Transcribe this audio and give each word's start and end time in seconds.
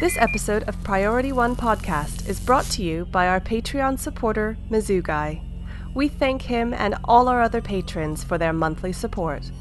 This 0.00 0.16
episode 0.18 0.64
of 0.64 0.82
Priority 0.82 1.30
One 1.30 1.54
Podcast 1.54 2.28
is 2.28 2.40
brought 2.40 2.64
to 2.72 2.82
you 2.82 3.04
by 3.04 3.28
our 3.28 3.40
Patreon 3.40 3.96
supporter, 3.96 4.58
Mizzou 4.68 5.00
Guy. 5.00 5.40
We 5.94 6.08
thank 6.08 6.42
him 6.42 6.74
and 6.74 6.96
all 7.04 7.28
our 7.28 7.40
other 7.40 7.62
patrons 7.62 8.24
for 8.24 8.36
their 8.36 8.52
monthly 8.52 8.92
support. 8.92 9.52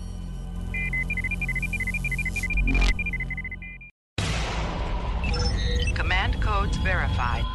Command 5.94 6.42
codes 6.42 6.78
verified. 6.78 7.46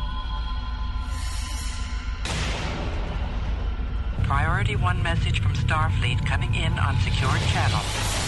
Priority 4.22 4.76
1 4.76 5.02
message 5.02 5.40
from 5.40 5.54
Starfleet 5.54 6.24
coming 6.24 6.54
in 6.54 6.78
on 6.78 6.96
secured 7.00 7.40
channel. 7.50 8.27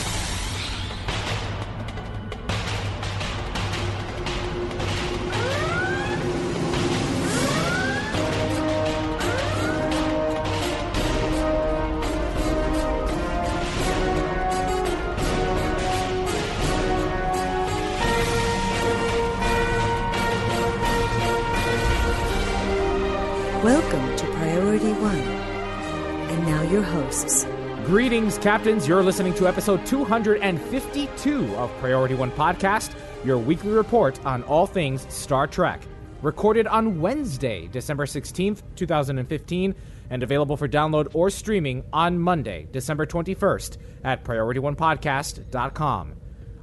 Captains. 28.40 28.88
You're 28.88 29.02
listening 29.02 29.34
to 29.34 29.46
episode 29.46 29.84
252 29.86 31.56
of 31.56 31.70
Priority 31.78 32.14
One 32.14 32.30
Podcast, 32.30 32.92
your 33.24 33.36
weekly 33.38 33.70
report 33.72 34.24
on 34.24 34.42
all 34.44 34.66
things 34.66 35.06
Star 35.12 35.46
Trek. 35.46 35.82
Recorded 36.22 36.66
on 36.66 37.00
Wednesday, 37.00 37.69
December 37.69 38.06
16th, 38.06 38.62
2015, 38.77 39.74
and 40.10 40.22
available 40.22 40.56
for 40.56 40.69
download 40.69 41.08
or 41.14 41.28
streaming 41.30 41.84
on 41.92 42.19
Monday, 42.19 42.66
December 42.72 43.06
21st 43.06 43.77
at 44.05 44.24
PriorityOnePodcast.com. 44.24 46.14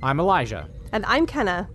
I'm 0.03 0.19
Elijah, 0.19 0.69
And 0.91 1.05
I'm 1.05 1.25
Kenna. 1.25 1.69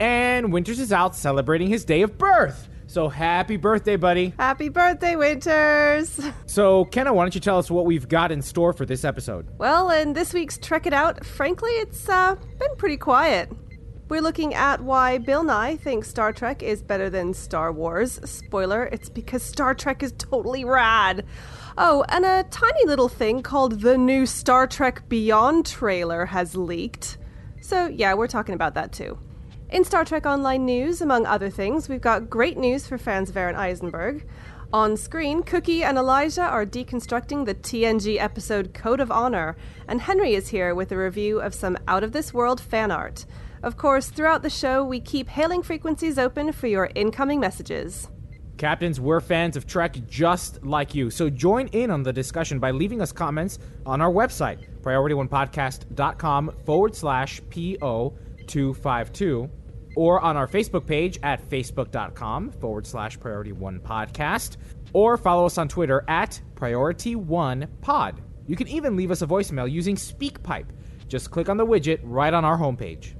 and 0.00 0.52
Winters 0.52 0.80
is 0.80 0.92
out 0.92 1.14
celebrating 1.16 1.68
his 1.68 1.84
day 1.84 2.02
of 2.02 2.18
birth. 2.18 2.68
So 2.94 3.08
happy 3.08 3.56
birthday, 3.56 3.96
buddy. 3.96 4.32
Happy 4.38 4.68
birthday, 4.68 5.16
Winters! 5.16 6.20
So, 6.46 6.84
Kenna, 6.84 7.12
why 7.12 7.24
don't 7.24 7.34
you 7.34 7.40
tell 7.40 7.58
us 7.58 7.68
what 7.68 7.86
we've 7.86 8.08
got 8.08 8.30
in 8.30 8.40
store 8.40 8.72
for 8.72 8.86
this 8.86 9.04
episode? 9.04 9.48
Well, 9.58 9.90
in 9.90 10.12
this 10.12 10.32
week's 10.32 10.56
Trek 10.56 10.86
It 10.86 10.92
Out, 10.92 11.26
frankly, 11.26 11.72
it's 11.72 12.08
uh, 12.08 12.36
been 12.60 12.76
pretty 12.76 12.96
quiet. 12.96 13.50
We're 14.08 14.20
looking 14.20 14.54
at 14.54 14.80
why 14.80 15.18
Bill 15.18 15.42
Nye 15.42 15.74
thinks 15.74 16.08
Star 16.08 16.32
Trek 16.32 16.62
is 16.62 16.80
better 16.80 17.10
than 17.10 17.34
Star 17.34 17.72
Wars. 17.72 18.20
Spoiler, 18.24 18.84
it's 18.92 19.08
because 19.08 19.42
Star 19.42 19.74
Trek 19.74 20.04
is 20.04 20.12
totally 20.12 20.64
rad. 20.64 21.26
Oh, 21.76 22.04
and 22.10 22.24
a 22.24 22.44
tiny 22.44 22.86
little 22.86 23.08
thing 23.08 23.42
called 23.42 23.80
the 23.80 23.98
new 23.98 24.24
Star 24.24 24.68
Trek 24.68 25.08
Beyond 25.08 25.66
trailer 25.66 26.26
has 26.26 26.54
leaked. 26.54 27.18
So, 27.60 27.88
yeah, 27.88 28.14
we're 28.14 28.28
talking 28.28 28.54
about 28.54 28.74
that 28.74 28.92
too. 28.92 29.18
In 29.70 29.82
Star 29.82 30.04
Trek 30.04 30.26
Online 30.26 30.64
news, 30.64 31.00
among 31.00 31.26
other 31.26 31.50
things, 31.50 31.88
we've 31.88 32.00
got 32.00 32.30
great 32.30 32.58
news 32.58 32.86
for 32.86 32.98
fans 32.98 33.30
of 33.30 33.36
Aron 33.36 33.56
Eisenberg. 33.56 34.26
On 34.72 34.96
screen, 34.96 35.42
Cookie 35.42 35.82
and 35.82 35.96
Elijah 35.96 36.42
are 36.42 36.66
deconstructing 36.66 37.44
the 37.44 37.54
TNG 37.54 38.20
episode 38.20 38.74
Code 38.74 39.00
of 39.00 39.10
Honor, 39.10 39.56
and 39.88 40.02
Henry 40.02 40.34
is 40.34 40.48
here 40.48 40.74
with 40.74 40.92
a 40.92 40.98
review 40.98 41.40
of 41.40 41.54
some 41.54 41.78
out 41.88 42.04
of 42.04 42.12
this 42.12 42.34
world 42.34 42.60
fan 42.60 42.90
art. 42.90 43.24
Of 43.62 43.76
course, 43.76 44.10
throughout 44.10 44.42
the 44.42 44.50
show, 44.50 44.84
we 44.84 45.00
keep 45.00 45.28
hailing 45.28 45.62
frequencies 45.62 46.18
open 46.18 46.52
for 46.52 46.66
your 46.66 46.90
incoming 46.94 47.40
messages. 47.40 48.10
Captains, 48.58 49.00
we're 49.00 49.20
fans 49.20 49.56
of 49.56 49.66
Trek 49.66 49.96
just 50.06 50.62
like 50.64 50.94
you. 50.94 51.10
So 51.10 51.28
join 51.30 51.68
in 51.68 51.90
on 51.90 52.02
the 52.02 52.12
discussion 52.12 52.60
by 52.60 52.70
leaving 52.70 53.00
us 53.00 53.12
comments 53.12 53.58
on 53.84 54.00
our 54.00 54.12
website, 54.12 54.58
PriorityOnePodcast.com 54.82 56.54
forward 56.64 56.94
slash 56.94 57.40
PO252, 58.46 59.50
or 59.96 60.20
on 60.20 60.36
our 60.36 60.46
Facebook 60.46 60.86
page 60.86 61.18
at 61.22 61.42
Facebook.com 61.48 62.50
forward 62.52 62.86
slash 62.86 63.18
Priority 63.18 63.52
One 63.52 63.80
Podcast, 63.80 64.56
or 64.92 65.16
follow 65.16 65.46
us 65.46 65.58
on 65.58 65.68
Twitter 65.68 66.04
at 66.08 66.40
Priority 66.54 67.16
One 67.16 67.68
Pod. 67.80 68.20
You 68.46 68.56
can 68.56 68.68
even 68.68 68.96
leave 68.96 69.10
us 69.10 69.22
a 69.22 69.26
voicemail 69.26 69.70
using 69.70 69.96
SpeakPipe. 69.96 70.66
Just 71.08 71.30
click 71.30 71.48
on 71.48 71.56
the 71.56 71.66
widget 71.66 72.00
right 72.02 72.32
on 72.32 72.44
our 72.44 72.58
homepage. 72.58 73.14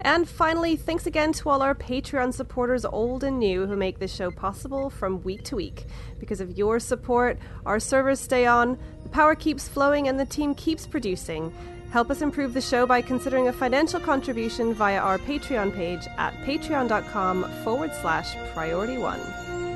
And 0.00 0.28
finally, 0.28 0.76
thanks 0.76 1.06
again 1.06 1.32
to 1.34 1.48
all 1.48 1.60
our 1.60 1.74
Patreon 1.74 2.32
supporters, 2.32 2.84
old 2.84 3.24
and 3.24 3.38
new, 3.38 3.66
who 3.66 3.76
make 3.76 3.98
this 3.98 4.14
show 4.14 4.30
possible 4.30 4.90
from 4.90 5.22
week 5.22 5.42
to 5.44 5.56
week. 5.56 5.86
Because 6.20 6.40
of 6.40 6.56
your 6.56 6.78
support, 6.78 7.38
our 7.66 7.80
servers 7.80 8.20
stay 8.20 8.46
on, 8.46 8.78
the 9.02 9.08
power 9.08 9.34
keeps 9.34 9.66
flowing, 9.66 10.06
and 10.06 10.18
the 10.18 10.24
team 10.24 10.54
keeps 10.54 10.86
producing. 10.86 11.52
Help 11.90 12.10
us 12.10 12.20
improve 12.20 12.52
the 12.52 12.60
show 12.60 12.84
by 12.86 13.00
considering 13.00 13.48
a 13.48 13.52
financial 13.52 13.98
contribution 13.98 14.74
via 14.74 14.98
our 14.98 15.16
Patreon 15.18 15.74
page 15.74 16.06
at 16.18 16.34
patreon.com 16.42 17.50
forward 17.64 17.94
slash 17.94 18.36
priority 18.52 18.98
one. 18.98 19.20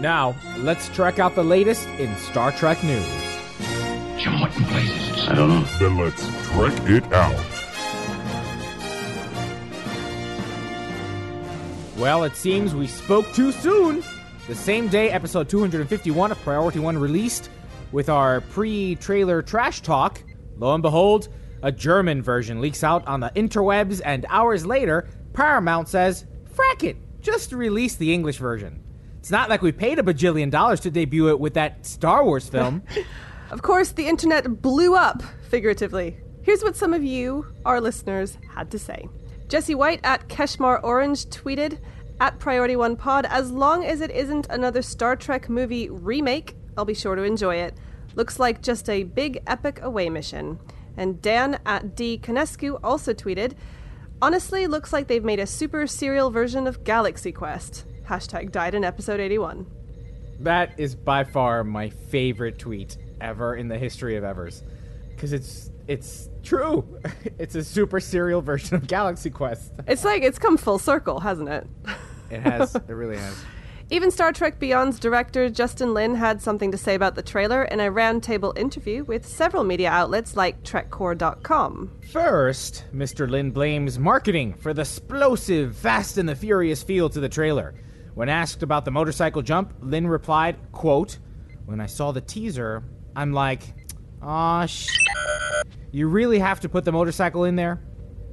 Now, 0.03 0.35
let's 0.59 0.91
check 0.91 1.19
out 1.19 1.35
the 1.35 1.43
latest 1.45 1.89
in 1.99 2.15
Star 2.19 2.53
Trek 2.53 2.85
news. 2.85 3.07
Jim, 4.19 4.41
what 4.41 4.55
in 4.57 4.65
blazes? 4.65 5.29
I 5.29 5.35
don't 5.35 5.49
know. 5.49 5.65
Then 5.79 5.97
let's 5.97 6.23
trek 6.49 6.91
it 6.91 7.13
out. 7.13 7.47
Well, 11.97 12.25
it 12.25 12.37
seems 12.37 12.75
we 12.75 12.89
spoke 12.89 13.33
too 13.33 13.53
soon. 13.53 14.03
The 14.49 14.55
same 14.55 14.89
day 14.89 15.11
episode 15.11 15.49
251 15.49 16.33
of 16.33 16.39
Priority 16.43 16.81
One 16.81 16.99
released, 16.99 17.49
with 17.91 18.09
our 18.11 18.43
pre 18.43 18.97
trailer 18.97 19.41
trash 19.41 19.81
talk, 19.81 20.21
lo 20.59 20.75
and 20.75 20.83
behold, 20.83 21.29
a 21.63 21.73
German 21.73 22.23
version 22.23 22.61
leaks 22.61 22.83
out 22.85 23.07
on 23.07 23.21
the 23.21 23.31
interwebs, 23.31 24.01
and 24.05 24.27
hours 24.29 24.67
later, 24.67 25.09
Paramount 25.33 25.89
says, 25.89 26.27
frack 26.55 26.85
it, 26.85 26.97
just 27.21 27.53
release 27.53 27.97
the 27.97 28.13
English 28.13 28.39
version. 28.39 28.83
It's 29.19 29.31
not 29.31 29.49
like 29.49 29.63
we 29.63 29.73
paid 29.73 29.99
a 29.99 30.03
bajillion 30.03 30.51
dollars 30.51 30.81
to 30.81 30.91
debut 30.91 31.29
it 31.29 31.39
with 31.39 31.55
that 31.55 31.87
Star 31.87 32.25
Wars 32.25 32.49
film. 32.49 32.83
Of 33.53 33.61
course, 33.61 33.93
the 33.93 34.09
internet 34.09 34.63
blew 34.63 34.95
up, 34.95 35.23
figuratively. 35.51 36.17
Here's 36.41 36.63
what 36.63 36.75
some 36.75 36.95
of 36.95 37.05
you, 37.05 37.45
our 37.67 37.83
listeners, 37.83 38.39
had 38.55 38.71
to 38.71 38.79
say. 38.79 39.07
Jesse 39.47 39.75
White 39.75 40.01
at 40.05 40.27
Keshmar 40.27 40.83
Orange 40.83 41.27
tweeted, 41.27 41.79
at 42.19 42.39
Priority 42.39 42.77
One 42.77 42.97
Pod, 42.97 43.27
as 43.27 43.51
long 43.51 43.85
as 43.85 44.01
it 44.01 44.11
isn't 44.11 44.47
another 44.49 44.81
Star 44.81 45.17
Trek 45.17 45.51
movie 45.51 45.91
remake, 45.91 46.57
I'll 46.79 46.87
be 46.87 46.95
sure 46.95 47.15
to 47.15 47.25
enjoy 47.25 47.57
it. 47.57 47.77
Looks 48.15 48.39
like 48.39 48.63
just 48.63 48.89
a 48.89 49.03
big 49.03 49.43
epic 49.47 49.81
away 49.83 50.09
mission. 50.09 50.59
And 50.97 51.21
Dan 51.23 51.59
at 51.67 51.97
D. 51.97 52.19
Conescu 52.23 52.79
also 52.85 53.13
tweeted, 53.15 53.55
honestly, 54.21 54.67
looks 54.67 54.93
like 54.93 55.09
they've 55.09 55.25
made 55.25 55.41
a 55.41 55.47
super 55.47 55.87
serial 55.87 56.31
version 56.31 56.67
of 56.67 56.85
Galaxy 56.85 57.33
Quest. 57.33 57.85
Hashtag 58.09 58.53
died 58.53 58.75
in 58.75 58.85
episode 58.85 59.21
81. 59.21 59.67
that 60.41 60.75
is 60.79 60.95
by 60.97 61.23
far 61.25 61.63
my 61.65 61.89
favorite 61.89 62.59
tweet 62.59 62.97
ever 63.21 63.55
in 63.55 63.69
the 63.69 63.79
history 63.79 64.17
of 64.17 64.25
evers. 64.25 64.63
Because 65.11 65.33
it's 65.33 65.71
it's 65.87 66.29
true. 66.43 66.85
It's 67.39 67.55
a 67.55 67.65
super 67.65 67.99
serial 68.01 68.41
version 68.43 68.77
of 68.77 68.87
Galaxy 68.87 69.31
Quest. 69.31 69.73
It's 69.87 70.05
like 70.05 70.23
it's 70.23 70.39
come 70.39 70.57
full 70.57 70.79
circle, 70.79 71.21
hasn't 71.21 71.49
it? 71.49 71.67
It 72.31 72.41
has. 72.41 72.75
it 72.89 72.89
really 72.89 73.17
has. 73.17 73.45
Even 73.93 74.11
Star 74.11 74.33
Trek 74.33 74.59
Beyond's 74.59 74.99
director 74.99 75.51
Justin 75.51 75.93
Lin 75.93 76.15
had 76.15 76.41
something 76.41 76.73
to 76.73 76.79
say 76.79 76.95
about 76.95 77.15
the 77.15 77.21
trailer 77.21 77.65
in 77.65 77.79
a 77.79 77.93
roundtable 77.93 78.57
interview 78.57 79.05
with 79.05 79.27
several 79.27 79.65
media 79.65 79.91
outlets 79.91 80.35
like 80.35 80.63
TrekCore.com. 80.63 81.91
First, 82.11 82.87
Mr. 82.95 83.29
Lin 83.29 83.51
blames 83.51 83.99
marketing 83.99 84.55
for 84.55 84.73
the 84.73 84.81
explosive, 84.81 85.77
fast 85.77 86.17
and 86.17 86.27
the 86.27 86.35
furious 86.35 86.83
feel 86.83 87.11
to 87.11 87.21
the 87.21 87.29
trailer. 87.29 87.75
When 88.15 88.31
asked 88.31 88.63
about 88.63 88.87
the 88.87 88.91
motorcycle 88.91 89.43
jump, 89.43 89.75
Lin 89.83 90.07
replied, 90.07 90.57
quote, 90.73 91.19
When 91.67 91.79
I 91.79 91.85
saw 91.85 92.13
the 92.13 92.23
teaser, 92.23 92.83
I'm 93.15 93.35
like, 93.35 93.75
aw, 94.23 94.65
sh. 94.65 94.89
You 95.91 96.09
really 96.09 96.39
have 96.39 96.61
to 96.61 96.69
put 96.71 96.87
the 96.87 96.93
motorcycle 96.93 97.45
in 97.45 97.57
there? 97.57 97.83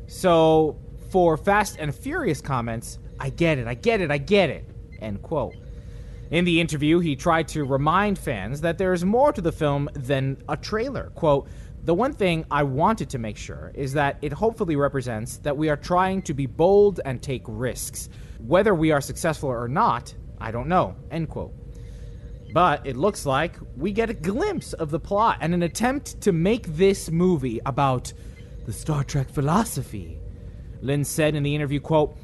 So, 0.07 0.79
for 1.09 1.35
Fast 1.35 1.75
and 1.79 1.93
Furious 1.93 2.39
comments, 2.39 2.97
I 3.19 3.29
get 3.29 3.57
it, 3.57 3.67
I 3.67 3.73
get 3.73 3.99
it, 3.99 4.09
I 4.09 4.19
get 4.19 4.49
it. 4.49 4.69
End 5.01 5.21
quote. 5.21 5.55
In 6.31 6.45
the 6.45 6.61
interview, 6.61 6.99
he 6.99 7.15
tried 7.15 7.47
to 7.49 7.63
remind 7.63 8.19
fans 8.19 8.61
that 8.61 8.77
there 8.77 8.93
is 8.93 9.03
more 9.03 9.33
to 9.33 9.41
the 9.41 9.51
film 9.51 9.89
than 9.93 10.37
a 10.47 10.55
trailer. 10.55 11.11
Quote, 11.15 11.47
the 11.83 11.93
one 11.93 12.13
thing 12.13 12.45
I 12.51 12.63
wanted 12.63 13.09
to 13.11 13.17
make 13.17 13.37
sure 13.37 13.71
is 13.73 13.93
that 13.93 14.17
it 14.21 14.33
hopefully 14.33 14.75
represents 14.75 15.37
that 15.37 15.57
we 15.57 15.69
are 15.69 15.77
trying 15.77 16.21
to 16.23 16.33
be 16.33 16.45
bold 16.45 16.99
and 17.05 17.21
take 17.21 17.43
risks. 17.47 18.09
Whether 18.39 18.75
we 18.75 18.91
are 18.91 19.01
successful 19.01 19.49
or 19.49 19.67
not, 19.67 20.13
I 20.39 20.51
don't 20.51 20.67
know. 20.67 20.95
End 21.09 21.29
quote. 21.29 21.53
But 22.53 22.85
it 22.85 22.97
looks 22.97 23.25
like 23.25 23.55
we 23.77 23.91
get 23.91 24.09
a 24.09 24.13
glimpse 24.13 24.73
of 24.73 24.91
the 24.91 24.99
plot 24.99 25.37
and 25.41 25.53
an 25.53 25.63
attempt 25.63 26.21
to 26.21 26.31
make 26.31 26.67
this 26.67 27.09
movie 27.09 27.59
about 27.65 28.11
the 28.65 28.73
Star 28.73 29.03
Trek 29.03 29.29
philosophy. 29.29 30.19
Lin 30.81 31.03
said 31.03 31.35
in 31.35 31.43
the 31.43 31.55
interview, 31.55 31.79
quote, 31.79 32.17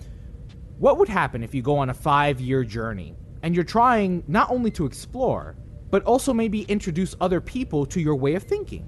What 0.78 0.98
would 0.98 1.08
happen 1.08 1.44
if 1.44 1.56
you 1.56 1.62
go 1.62 1.78
on 1.78 1.90
a 1.90 1.94
five 1.94 2.42
year 2.42 2.64
journey 2.64 3.16
and 3.44 3.56
you're 3.56 3.64
trying 3.64 4.24
not 4.28 4.52
only 4.52 4.72
to 4.72 4.86
explore, 4.86 5.56
but 5.90 6.04
also 6.04 6.34
maybe 6.34 6.64
introduce 6.64 7.16
other 7.22 7.40
people 7.40 7.86
to 7.86 8.02
your 8.02 8.16
way 8.16 8.36
of 8.36 8.44
thinking? 8.44 8.84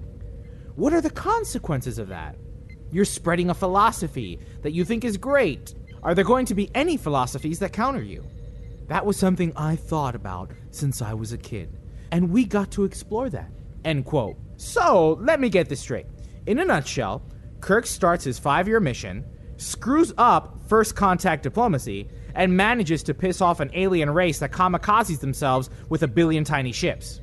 What 0.75 0.93
are 0.93 1.01
the 1.01 1.09
consequences 1.09 1.97
of 1.97 2.09
that? 2.09 2.35
You're 2.91 3.05
spreading 3.05 3.49
a 3.49 3.55
philosophy 3.55 4.39
that 4.63 4.73
you 4.73 4.83
think 4.83 5.05
is 5.05 5.17
great. 5.17 5.75
Are 6.03 6.13
there 6.13 6.25
going 6.25 6.45
to 6.47 6.55
be 6.55 6.69
any 6.75 6.97
philosophies 6.97 7.59
that 7.59 7.73
counter 7.73 8.03
you? 8.03 8.23
That 8.87 9.05
was 9.05 9.17
something 9.17 9.53
I 9.55 9.75
thought 9.75 10.15
about 10.15 10.51
since 10.71 11.01
I 11.01 11.13
was 11.13 11.33
a 11.33 11.37
kid, 11.37 11.77
and 12.11 12.29
we 12.29 12.45
got 12.45 12.71
to 12.71 12.85
explore 12.85 13.29
that. 13.29 13.51
End 13.83 14.05
quote. 14.05 14.37
So, 14.57 15.17
let 15.21 15.39
me 15.39 15.49
get 15.49 15.67
this 15.67 15.81
straight. 15.81 16.05
In 16.45 16.59
a 16.59 16.65
nutshell, 16.65 17.23
Kirk 17.59 17.85
starts 17.85 18.23
his 18.23 18.39
five 18.39 18.67
year 18.67 18.79
mission, 18.79 19.25
screws 19.57 20.13
up 20.17 20.61
first 20.67 20.95
contact 20.95 21.43
diplomacy, 21.43 22.09
and 22.35 22.55
manages 22.55 23.01
to 23.03 23.13
piss 23.13 23.41
off 23.41 23.59
an 23.59 23.71
alien 23.73 24.09
race 24.09 24.39
that 24.39 24.51
kamikazes 24.51 25.19
themselves 25.19 25.69
with 25.89 26.03
a 26.03 26.07
billion 26.07 26.43
tiny 26.43 26.71
ships. 26.71 27.19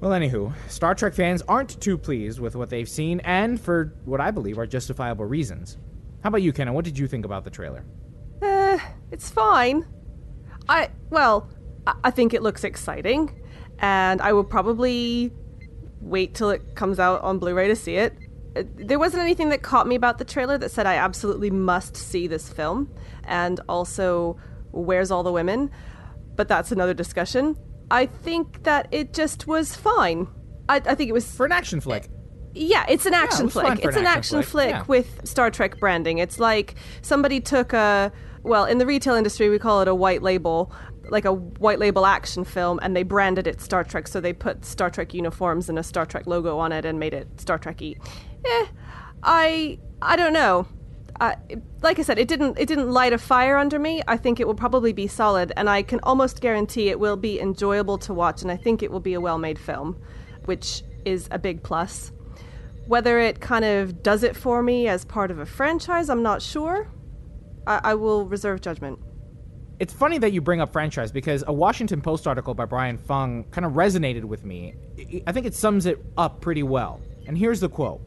Well, 0.00 0.10
anywho, 0.12 0.52
Star 0.68 0.94
Trek 0.94 1.14
fans 1.14 1.42
aren't 1.48 1.80
too 1.80 1.96
pleased 1.98 2.40
with 2.40 2.56
what 2.56 2.70
they've 2.70 2.88
seen, 2.88 3.20
and 3.20 3.60
for 3.60 3.94
what 4.04 4.20
I 4.20 4.30
believe 4.30 4.58
are 4.58 4.66
justifiable 4.66 5.24
reasons. 5.24 5.76
How 6.22 6.28
about 6.28 6.42
you, 6.42 6.52
Kenna? 6.52 6.72
What 6.72 6.84
did 6.84 6.98
you 6.98 7.06
think 7.06 7.24
about 7.24 7.44
the 7.44 7.50
trailer? 7.50 7.84
Eh, 8.42 8.78
it's 9.10 9.30
fine. 9.30 9.86
I, 10.68 10.90
well, 11.10 11.48
I- 11.86 11.94
I 12.04 12.10
think 12.10 12.34
it 12.34 12.42
looks 12.42 12.64
exciting, 12.64 13.40
and 13.78 14.20
I 14.20 14.32
will 14.32 14.44
probably 14.44 15.32
wait 16.00 16.34
till 16.34 16.50
it 16.50 16.74
comes 16.74 16.98
out 16.98 17.20
on 17.22 17.38
Blu 17.38 17.54
ray 17.54 17.68
to 17.68 17.76
see 17.76 17.96
it. 17.96 18.14
There 18.54 18.98
wasn't 18.98 19.22
anything 19.22 19.50
that 19.50 19.62
caught 19.62 19.86
me 19.86 19.94
about 19.94 20.18
the 20.18 20.24
trailer 20.24 20.58
that 20.58 20.70
said 20.70 20.86
I 20.86 20.96
absolutely 20.96 21.50
must 21.50 21.96
see 21.96 22.26
this 22.26 22.48
film, 22.48 22.92
and 23.24 23.60
also, 23.68 24.38
where's 24.72 25.10
all 25.10 25.22
the 25.22 25.32
women? 25.32 25.70
But 26.36 26.48
that's 26.48 26.72
another 26.72 26.94
discussion. 26.94 27.56
I 27.90 28.06
think 28.06 28.64
that 28.64 28.88
it 28.90 29.12
just 29.12 29.46
was 29.46 29.76
fine. 29.76 30.26
I, 30.68 30.76
I 30.76 30.94
think 30.94 31.10
it 31.10 31.12
was 31.12 31.30
For 31.30 31.46
an 31.46 31.52
action 31.52 31.80
flick. 31.80 32.08
Yeah, 32.54 32.84
it's 32.88 33.06
an 33.06 33.14
action 33.14 33.46
was 33.46 33.54
fun 33.54 33.76
flick. 33.76 33.84
It's 33.84 33.96
an 33.96 34.06
action 34.06 34.38
action 34.38 34.42
flick, 34.42 34.70
flick 34.70 34.70
yeah. 34.70 34.84
with 34.86 35.28
Star 35.28 35.50
Trek 35.50 35.78
branding. 35.78 36.18
It's 36.18 36.38
like 36.38 36.74
somebody 37.02 37.40
took 37.40 37.72
a 37.72 38.12
well, 38.42 38.64
in 38.64 38.78
the 38.78 38.86
retail 38.86 39.14
industry 39.14 39.48
we 39.48 39.58
call 39.58 39.82
it 39.82 39.88
a 39.88 39.94
white 39.94 40.22
label, 40.22 40.72
like 41.10 41.24
a 41.24 41.32
white 41.32 41.78
label 41.78 42.06
action 42.06 42.44
film 42.44 42.78
and 42.82 42.96
they 42.96 43.02
branded 43.02 43.46
it 43.46 43.60
Star 43.60 43.84
Trek 43.84 44.08
so 44.08 44.20
they 44.20 44.32
put 44.32 44.64
Star 44.64 44.90
Trek 44.90 45.14
uniforms 45.14 45.68
and 45.68 45.78
a 45.78 45.82
Star 45.82 46.06
Trek 46.06 46.26
logo 46.26 46.58
on 46.58 46.72
it 46.72 46.84
and 46.84 46.98
made 46.98 47.14
it 47.14 47.28
Star 47.40 47.58
Trek-y. 47.58 47.94
Eh, 48.44 48.66
I 49.22 49.78
I 50.02 50.16
don't 50.16 50.32
know. 50.32 50.66
I, 51.20 51.36
like 51.82 51.98
I 51.98 52.02
said, 52.02 52.18
it 52.18 52.28
didn't 52.28 52.58
it 52.58 52.66
didn't 52.66 52.90
light 52.90 53.12
a 53.12 53.18
fire 53.18 53.58
under 53.58 53.78
me. 53.78 54.02
I 54.08 54.16
think 54.16 54.40
it 54.40 54.46
will 54.46 54.54
probably 54.54 54.94
be 54.94 55.06
solid, 55.06 55.52
and 55.56 55.68
I 55.68 55.82
can 55.82 56.00
almost 56.02 56.40
guarantee 56.40 56.88
it 56.88 56.98
will 56.98 57.18
be 57.18 57.38
enjoyable 57.38 57.98
to 57.98 58.14
watch, 58.14 58.40
and 58.40 58.50
I 58.50 58.56
think 58.56 58.82
it 58.82 58.90
will 58.90 59.00
be 59.00 59.12
a 59.12 59.20
well-made 59.20 59.58
film, 59.58 60.00
which 60.46 60.82
is 61.04 61.28
a 61.30 61.38
big 61.38 61.62
plus. 61.62 62.10
Whether 62.90 63.20
it 63.20 63.40
kind 63.40 63.64
of 63.64 64.02
does 64.02 64.24
it 64.24 64.34
for 64.34 64.64
me 64.64 64.88
as 64.88 65.04
part 65.04 65.30
of 65.30 65.38
a 65.38 65.46
franchise, 65.46 66.10
I'm 66.10 66.24
not 66.24 66.42
sure. 66.42 66.88
I, 67.64 67.80
I 67.84 67.94
will 67.94 68.26
reserve 68.26 68.62
judgment. 68.62 68.98
It's 69.78 69.92
funny 69.92 70.18
that 70.18 70.32
you 70.32 70.40
bring 70.40 70.60
up 70.60 70.72
franchise 70.72 71.12
because 71.12 71.44
a 71.46 71.52
Washington 71.52 72.00
Post 72.00 72.26
article 72.26 72.52
by 72.52 72.64
Brian 72.64 72.98
Fung 72.98 73.44
kind 73.52 73.64
of 73.64 73.74
resonated 73.74 74.24
with 74.24 74.44
me. 74.44 74.74
I- 74.98 75.22
I 75.28 75.30
think 75.30 75.46
it 75.46 75.54
sums 75.54 75.86
it 75.86 76.04
up 76.18 76.40
pretty 76.40 76.64
well. 76.64 77.00
And 77.28 77.38
here's 77.38 77.60
the 77.60 77.68
quote 77.68 78.00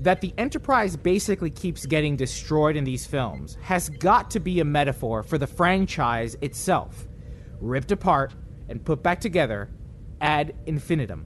that 0.00 0.20
the 0.20 0.34
Enterprise 0.36 0.96
basically 0.96 1.50
keeps 1.50 1.86
getting 1.86 2.16
destroyed 2.16 2.74
in 2.74 2.82
these 2.82 3.06
films 3.06 3.56
has 3.62 3.88
got 3.88 4.32
to 4.32 4.40
be 4.40 4.58
a 4.58 4.64
metaphor 4.64 5.22
for 5.22 5.38
the 5.38 5.46
franchise 5.46 6.36
itself, 6.40 7.06
ripped 7.60 7.92
apart 7.92 8.34
and 8.68 8.84
put 8.84 9.00
back 9.00 9.20
together 9.20 9.70
ad 10.20 10.56
infinitum, 10.66 11.24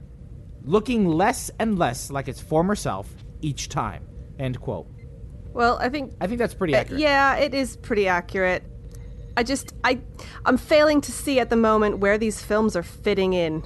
looking 0.65 1.07
less 1.07 1.51
and 1.59 1.77
less 1.77 2.11
like 2.11 2.27
its 2.27 2.41
former 2.41 2.75
self 2.75 3.07
each 3.41 3.69
time. 3.69 4.07
End 4.39 4.59
quote. 4.59 4.87
Well, 5.53 5.77
I 5.79 5.89
think 5.89 6.13
I 6.19 6.27
think 6.27 6.39
that's 6.39 6.53
pretty 6.53 6.75
Uh, 6.75 6.79
accurate. 6.79 6.99
Yeah, 7.01 7.35
it 7.37 7.53
is 7.53 7.77
pretty 7.77 8.07
accurate. 8.07 8.63
I 9.37 9.43
just 9.43 9.73
I 9.83 9.99
I'm 10.45 10.57
failing 10.57 11.01
to 11.01 11.11
see 11.11 11.39
at 11.39 11.49
the 11.49 11.55
moment 11.55 11.99
where 11.99 12.17
these 12.17 12.41
films 12.41 12.75
are 12.75 12.83
fitting 12.83 13.33
in. 13.33 13.63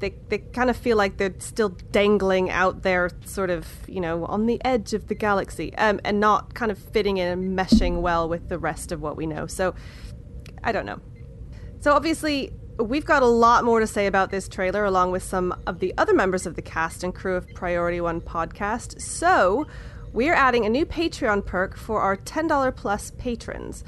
They 0.00 0.14
they 0.28 0.38
kind 0.38 0.70
of 0.70 0.76
feel 0.76 0.96
like 0.96 1.16
they're 1.16 1.34
still 1.38 1.70
dangling 1.90 2.50
out 2.50 2.82
there 2.82 3.10
sort 3.24 3.50
of, 3.50 3.66
you 3.88 4.00
know, 4.00 4.24
on 4.26 4.46
the 4.46 4.60
edge 4.64 4.94
of 4.94 5.08
the 5.08 5.14
galaxy 5.14 5.74
um, 5.76 6.00
and 6.04 6.20
not 6.20 6.54
kind 6.54 6.70
of 6.70 6.78
fitting 6.78 7.16
in 7.16 7.26
and 7.28 7.58
meshing 7.58 8.00
well 8.00 8.28
with 8.28 8.48
the 8.48 8.58
rest 8.58 8.92
of 8.92 9.00
what 9.00 9.16
we 9.16 9.26
know. 9.26 9.46
So 9.46 9.74
I 10.62 10.72
don't 10.72 10.86
know. 10.86 11.00
So 11.80 11.92
obviously, 11.92 12.52
we've 12.78 13.04
got 13.04 13.22
a 13.22 13.26
lot 13.26 13.64
more 13.64 13.80
to 13.80 13.86
say 13.86 14.06
about 14.06 14.30
this 14.30 14.48
trailer, 14.48 14.84
along 14.84 15.10
with 15.10 15.22
some 15.22 15.54
of 15.66 15.80
the 15.80 15.92
other 15.98 16.14
members 16.14 16.46
of 16.46 16.54
the 16.54 16.62
cast 16.62 17.02
and 17.02 17.14
crew 17.14 17.34
of 17.34 17.52
Priority 17.54 18.00
One 18.00 18.20
podcast. 18.20 19.00
So 19.00 19.66
we're 20.12 20.34
adding 20.34 20.64
a 20.64 20.68
new 20.68 20.86
Patreon 20.86 21.44
perk 21.44 21.76
for 21.76 22.00
our 22.00 22.16
$10 22.16 22.74
plus 22.76 23.10
patrons. 23.12 23.84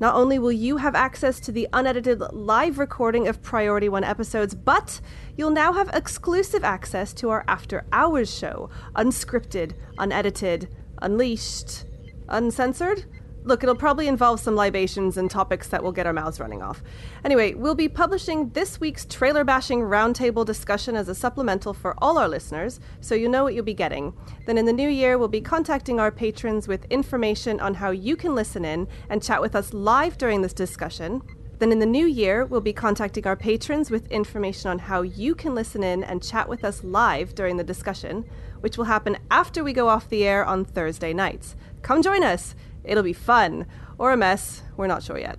Not 0.00 0.14
only 0.14 0.38
will 0.38 0.52
you 0.52 0.76
have 0.76 0.94
access 0.94 1.40
to 1.40 1.52
the 1.52 1.68
unedited 1.72 2.20
live 2.32 2.78
recording 2.78 3.26
of 3.26 3.42
Priority 3.42 3.88
One 3.88 4.04
episodes, 4.04 4.54
but 4.54 5.00
you'll 5.36 5.50
now 5.50 5.72
have 5.72 5.90
exclusive 5.92 6.62
access 6.62 7.12
to 7.14 7.30
our 7.30 7.44
after 7.48 7.84
hours 7.92 8.32
show, 8.32 8.70
unscripted, 8.94 9.72
unedited, 9.98 10.68
unleashed, 11.02 11.84
uncensored. 12.28 13.06
Look, 13.48 13.62
it'll 13.62 13.74
probably 13.76 14.08
involve 14.08 14.40
some 14.40 14.54
libations 14.54 15.16
and 15.16 15.30
topics 15.30 15.68
that 15.68 15.82
will 15.82 15.90
get 15.90 16.06
our 16.06 16.12
mouths 16.12 16.38
running 16.38 16.60
off. 16.60 16.82
Anyway, 17.24 17.54
we'll 17.54 17.74
be 17.74 17.88
publishing 17.88 18.50
this 18.50 18.78
week's 18.78 19.06
trailer 19.06 19.42
bashing 19.42 19.80
roundtable 19.80 20.44
discussion 20.44 20.94
as 20.94 21.08
a 21.08 21.14
supplemental 21.14 21.72
for 21.72 21.94
all 21.96 22.18
our 22.18 22.28
listeners, 22.28 22.78
so 23.00 23.14
you 23.14 23.26
know 23.26 23.44
what 23.44 23.54
you'll 23.54 23.64
be 23.64 23.72
getting. 23.72 24.12
Then 24.44 24.58
in 24.58 24.66
the 24.66 24.72
new 24.74 24.90
year, 24.90 25.16
we'll 25.16 25.28
be 25.28 25.40
contacting 25.40 25.98
our 25.98 26.12
patrons 26.12 26.68
with 26.68 26.84
information 26.90 27.58
on 27.58 27.72
how 27.72 27.90
you 27.90 28.16
can 28.16 28.34
listen 28.34 28.66
in 28.66 28.86
and 29.08 29.22
chat 29.22 29.40
with 29.40 29.56
us 29.56 29.72
live 29.72 30.18
during 30.18 30.42
this 30.42 30.52
discussion. 30.52 31.22
Then 31.58 31.72
in 31.72 31.78
the 31.78 31.86
new 31.86 32.04
year, 32.06 32.44
we'll 32.44 32.60
be 32.60 32.74
contacting 32.74 33.26
our 33.26 33.34
patrons 33.34 33.90
with 33.90 34.12
information 34.12 34.70
on 34.70 34.78
how 34.78 35.00
you 35.00 35.34
can 35.34 35.54
listen 35.54 35.82
in 35.82 36.04
and 36.04 36.22
chat 36.22 36.50
with 36.50 36.64
us 36.64 36.84
live 36.84 37.34
during 37.34 37.56
the 37.56 37.64
discussion, 37.64 38.26
which 38.60 38.76
will 38.76 38.84
happen 38.84 39.16
after 39.30 39.64
we 39.64 39.72
go 39.72 39.88
off 39.88 40.10
the 40.10 40.24
air 40.24 40.44
on 40.44 40.66
Thursday 40.66 41.14
nights. 41.14 41.56
Come 41.80 42.02
join 42.02 42.22
us. 42.22 42.54
It'll 42.88 43.04
be 43.04 43.12
fun. 43.12 43.66
Or 43.98 44.12
a 44.12 44.16
mess. 44.16 44.62
We're 44.76 44.86
not 44.86 45.02
sure 45.02 45.18
yet. 45.18 45.38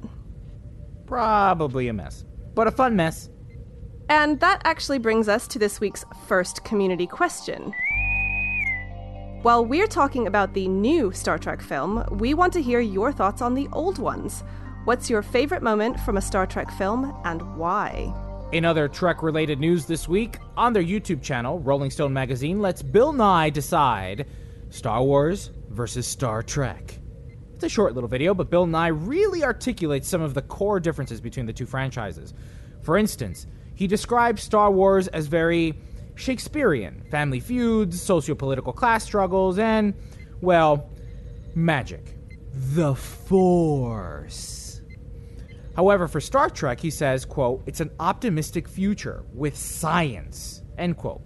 Probably 1.05 1.88
a 1.88 1.93
mess, 1.93 2.23
but 2.53 2.67
a 2.67 2.71
fun 2.71 2.95
mess. 2.95 3.29
And 4.09 4.39
that 4.39 4.62
actually 4.63 5.00
brings 5.00 5.27
us 5.27 5.47
to 5.47 5.59
this 5.59 5.79
week's 5.79 6.05
first 6.27 6.63
community 6.63 7.07
question. 7.07 7.73
While 9.41 9.65
we're 9.65 9.88
talking 9.88 10.27
about 10.27 10.53
the 10.53 10.67
new 10.67 11.12
Star 11.12 11.38
Trek 11.38 11.62
film, 11.62 12.05
we 12.12 12.33
want 12.33 12.53
to 12.53 12.62
hear 12.62 12.79
your 12.79 13.12
thoughts 13.12 13.41
on 13.41 13.53
the 13.53 13.69
old 13.71 13.97
ones. 13.97 14.43
What's 14.83 15.09
your 15.09 15.21
favorite 15.21 15.63
moment 15.63 16.00
from 16.00 16.17
a 16.17 16.21
Star 16.21 16.45
Trek 16.45 16.69
film 16.71 17.15
and 17.23 17.57
why? 17.57 18.13
In 18.51 18.65
other 18.65 18.88
Trek 18.88 19.23
related 19.23 19.59
news 19.59 19.85
this 19.85 20.07
week, 20.07 20.38
on 20.57 20.73
their 20.73 20.83
YouTube 20.83 21.21
channel, 21.21 21.59
Rolling 21.59 21.91
Stone 21.91 22.12
Magazine 22.12 22.59
lets 22.59 22.81
Bill 22.81 23.13
Nye 23.13 23.50
decide 23.50 24.27
Star 24.69 25.03
Wars 25.03 25.51
versus 25.69 26.05
Star 26.05 26.43
Trek. 26.43 26.98
It's 27.59 27.65
a 27.65 27.67
short 27.67 27.93
little 27.93 28.07
video, 28.07 28.33
but 28.33 28.49
Bill 28.49 28.65
Nye 28.65 28.87
really 28.87 29.43
articulates 29.43 30.07
some 30.07 30.21
of 30.21 30.33
the 30.33 30.41
core 30.41 30.79
differences 30.79 31.19
between 31.19 31.45
the 31.45 31.51
two 31.51 31.65
franchises. 31.65 32.33
For 32.83 32.97
instance, 32.97 33.47
he 33.75 33.85
describes 33.85 34.41
Star 34.41 34.71
Wars 34.71 35.09
as 35.09 35.27
very 35.27 35.77
Shakespearean 36.15 37.03
family 37.11 37.41
feuds, 37.41 38.01
socio 38.01 38.33
political 38.33 38.71
class 38.71 39.03
struggles, 39.03 39.59
and, 39.59 39.93
well, 40.39 40.89
magic. 41.53 42.15
The 42.53 42.95
Force. 42.95 44.79
However, 45.75 46.07
for 46.07 46.21
Star 46.21 46.49
Trek, 46.49 46.79
he 46.79 46.89
says, 46.89 47.25
quote, 47.25 47.61
it's 47.65 47.81
an 47.81 47.91
optimistic 47.99 48.69
future 48.69 49.25
with 49.33 49.57
science, 49.57 50.61
end 50.77 50.95
quote. 50.95 51.23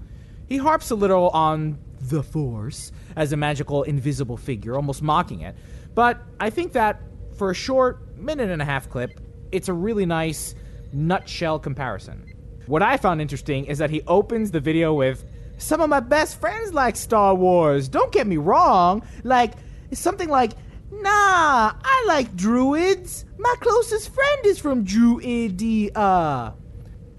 He 0.47 0.57
harps 0.57 0.89
a 0.89 0.95
little 0.95 1.29
on 1.29 1.77
the 2.01 2.23
Force 2.23 2.91
as 3.15 3.33
a 3.33 3.37
magical 3.37 3.83
invisible 3.83 4.37
figure, 4.37 4.75
almost 4.75 5.03
mocking 5.03 5.41
it. 5.41 5.55
But 5.95 6.21
I 6.39 6.49
think 6.49 6.73
that 6.73 7.01
for 7.37 7.51
a 7.51 7.55
short 7.55 8.17
minute 8.17 8.49
and 8.49 8.61
a 8.61 8.65
half 8.65 8.89
clip, 8.89 9.19
it's 9.51 9.69
a 9.69 9.73
really 9.73 10.05
nice 10.05 10.55
nutshell 10.91 11.59
comparison. 11.59 12.33
What 12.65 12.81
I 12.81 12.97
found 12.97 13.21
interesting 13.21 13.65
is 13.65 13.77
that 13.79 13.89
he 13.89 14.01
opens 14.07 14.51
the 14.51 14.59
video 14.59 14.93
with 14.93 15.25
some 15.57 15.81
of 15.81 15.89
my 15.89 15.99
best 15.99 16.39
friends 16.39 16.73
like 16.73 16.95
Star 16.95 17.35
Wars. 17.35 17.87
Don't 17.87 18.11
get 18.11 18.25
me 18.27 18.37
wrong. 18.37 19.03
Like 19.23 19.53
something 19.91 20.29
like, 20.29 20.53
nah, 20.91 21.73
I 21.83 22.05
like 22.07 22.35
druids. 22.35 23.25
My 23.37 23.55
closest 23.59 24.13
friend 24.13 24.45
is 24.45 24.59
from 24.59 24.85
Druidia. 24.85 26.55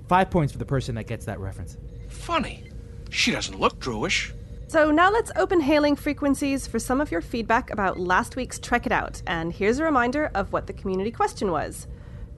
Five 0.08 0.30
points 0.30 0.52
for 0.52 0.58
the 0.58 0.66
person 0.66 0.94
that 0.96 1.04
gets 1.04 1.26
that 1.26 1.38
reference. 1.38 1.76
Funny. 2.08 2.64
She 3.10 3.30
doesn't 3.30 3.60
look 3.60 3.78
Druish. 3.78 4.32
So 4.74 4.90
now 4.90 5.08
let's 5.08 5.30
open 5.36 5.60
hailing 5.60 5.94
frequencies 5.94 6.66
for 6.66 6.80
some 6.80 7.00
of 7.00 7.12
your 7.12 7.20
feedback 7.20 7.70
about 7.70 7.96
last 7.96 8.34
week's 8.34 8.58
Trek 8.58 8.86
It 8.86 8.90
Out. 8.90 9.22
And 9.24 9.52
here's 9.52 9.78
a 9.78 9.84
reminder 9.84 10.32
of 10.34 10.52
what 10.52 10.66
the 10.66 10.72
community 10.72 11.12
question 11.12 11.52
was. 11.52 11.86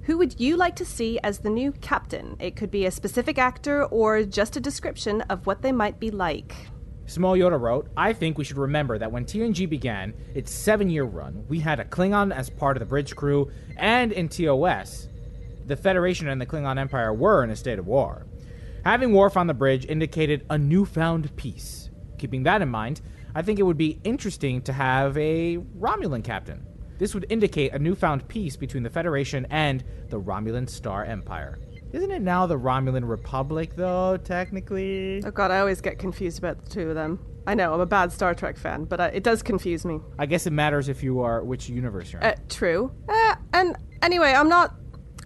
Who 0.02 0.18
would 0.18 0.38
you 0.38 0.58
like 0.58 0.76
to 0.76 0.84
see 0.84 1.18
as 1.20 1.38
the 1.38 1.48
new 1.48 1.72
captain? 1.72 2.36
It 2.38 2.54
could 2.54 2.70
be 2.70 2.84
a 2.84 2.90
specific 2.90 3.38
actor 3.38 3.86
or 3.86 4.22
just 4.24 4.54
a 4.54 4.60
description 4.60 5.22
of 5.22 5.46
what 5.46 5.62
they 5.62 5.72
might 5.72 5.98
be 5.98 6.10
like. 6.10 6.54
Small 7.06 7.38
Yoda 7.38 7.58
wrote, 7.58 7.88
I 7.96 8.12
think 8.12 8.36
we 8.36 8.44
should 8.44 8.58
remember 8.58 8.98
that 8.98 9.10
when 9.10 9.24
TNG 9.24 9.66
began 9.66 10.12
its 10.34 10.52
seven 10.52 10.90
year 10.90 11.04
run, 11.04 11.46
we 11.48 11.60
had 11.60 11.80
a 11.80 11.86
Klingon 11.86 12.34
as 12.36 12.50
part 12.50 12.76
of 12.76 12.80
the 12.80 12.84
bridge 12.84 13.16
crew, 13.16 13.50
and 13.78 14.12
in 14.12 14.28
TOS, 14.28 15.08
the 15.64 15.74
Federation 15.74 16.28
and 16.28 16.38
the 16.38 16.44
Klingon 16.44 16.78
Empire 16.78 17.14
were 17.14 17.42
in 17.42 17.48
a 17.48 17.56
state 17.56 17.78
of 17.78 17.86
war. 17.86 18.26
Having 18.84 19.14
Worf 19.14 19.38
on 19.38 19.46
the 19.46 19.54
bridge 19.54 19.86
indicated 19.86 20.44
a 20.50 20.58
newfound 20.58 21.34
peace. 21.36 21.85
Keeping 22.18 22.42
that 22.44 22.62
in 22.62 22.68
mind, 22.68 23.00
I 23.34 23.42
think 23.42 23.58
it 23.58 23.62
would 23.62 23.76
be 23.76 24.00
interesting 24.04 24.62
to 24.62 24.72
have 24.72 25.16
a 25.18 25.58
Romulan 25.78 26.24
captain. 26.24 26.66
This 26.98 27.14
would 27.14 27.26
indicate 27.28 27.72
a 27.74 27.78
newfound 27.78 28.26
peace 28.28 28.56
between 28.56 28.82
the 28.82 28.90
Federation 28.90 29.46
and 29.50 29.84
the 30.08 30.20
Romulan 30.20 30.68
Star 30.68 31.04
Empire. 31.04 31.58
Isn't 31.92 32.10
it 32.10 32.22
now 32.22 32.46
the 32.46 32.58
Romulan 32.58 33.08
Republic, 33.08 33.76
though, 33.76 34.16
technically? 34.16 35.22
Oh 35.24 35.30
god, 35.30 35.50
I 35.50 35.60
always 35.60 35.80
get 35.80 35.98
confused 35.98 36.38
about 36.38 36.64
the 36.64 36.70
two 36.70 36.88
of 36.88 36.94
them. 36.94 37.18
I 37.46 37.54
know, 37.54 37.72
I'm 37.72 37.80
a 37.80 37.86
bad 37.86 38.10
Star 38.10 38.34
Trek 38.34 38.56
fan, 38.56 38.84
but 38.84 39.00
uh, 39.00 39.10
it 39.12 39.22
does 39.22 39.42
confuse 39.42 39.84
me. 39.84 40.00
I 40.18 40.26
guess 40.26 40.46
it 40.46 40.52
matters 40.52 40.88
if 40.88 41.02
you 41.02 41.20
are 41.20 41.44
which 41.44 41.68
universe 41.68 42.12
you're 42.12 42.20
in. 42.22 42.28
Uh, 42.28 42.36
true. 42.48 42.92
Uh, 43.08 43.36
and 43.52 43.76
anyway, 44.02 44.32
I'm 44.32 44.48
not 44.48 44.74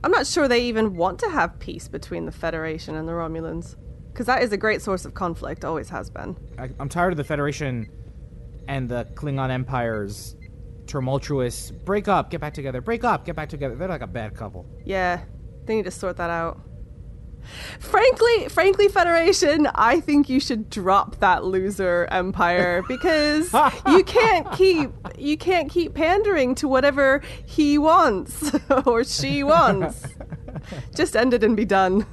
I'm 0.02 0.10
not 0.10 0.26
sure 0.26 0.48
they 0.48 0.62
even 0.64 0.96
want 0.96 1.18
to 1.20 1.30
have 1.30 1.58
peace 1.58 1.88
between 1.88 2.26
the 2.26 2.32
Federation 2.32 2.94
and 2.94 3.06
the 3.06 3.12
Romulans. 3.12 3.76
Because 4.12 4.26
that 4.26 4.42
is 4.42 4.52
a 4.52 4.56
great 4.56 4.82
source 4.82 5.04
of 5.04 5.14
conflict, 5.14 5.64
always 5.64 5.88
has 5.88 6.10
been. 6.10 6.36
I, 6.58 6.70
I'm 6.78 6.88
tired 6.88 7.12
of 7.12 7.16
the 7.16 7.24
Federation 7.24 7.88
and 8.68 8.88
the 8.88 9.06
Klingon 9.14 9.50
Empire's 9.50 10.36
tumultuous 10.86 11.70
break 11.70 12.08
up, 12.08 12.30
get 12.30 12.40
back 12.40 12.52
together, 12.52 12.80
break 12.80 13.04
up, 13.04 13.24
get 13.24 13.36
back 13.36 13.48
together. 13.48 13.76
They're 13.76 13.88
like 13.88 14.02
a 14.02 14.06
bad 14.06 14.34
couple. 14.34 14.66
Yeah, 14.84 15.20
they 15.66 15.76
need 15.76 15.84
to 15.84 15.90
sort 15.90 16.16
that 16.16 16.30
out. 16.30 16.60
Frankly, 17.78 18.48
frankly, 18.48 18.88
Federation, 18.88 19.66
I 19.74 20.00
think 20.00 20.28
you 20.28 20.40
should 20.40 20.68
drop 20.68 21.20
that 21.20 21.44
loser 21.44 22.06
empire 22.10 22.82
because 22.88 23.52
you 23.86 24.04
can't 24.04 24.50
keep 24.52 24.90
you 25.16 25.36
can't 25.36 25.70
keep 25.70 25.94
pandering 25.94 26.54
to 26.56 26.68
whatever 26.68 27.22
he 27.46 27.78
wants 27.78 28.54
or 28.86 29.04
she 29.04 29.42
wants. 29.42 30.06
Just 30.94 31.16
end 31.16 31.34
it 31.34 31.42
and 31.42 31.56
be 31.56 31.64
done. 31.64 32.06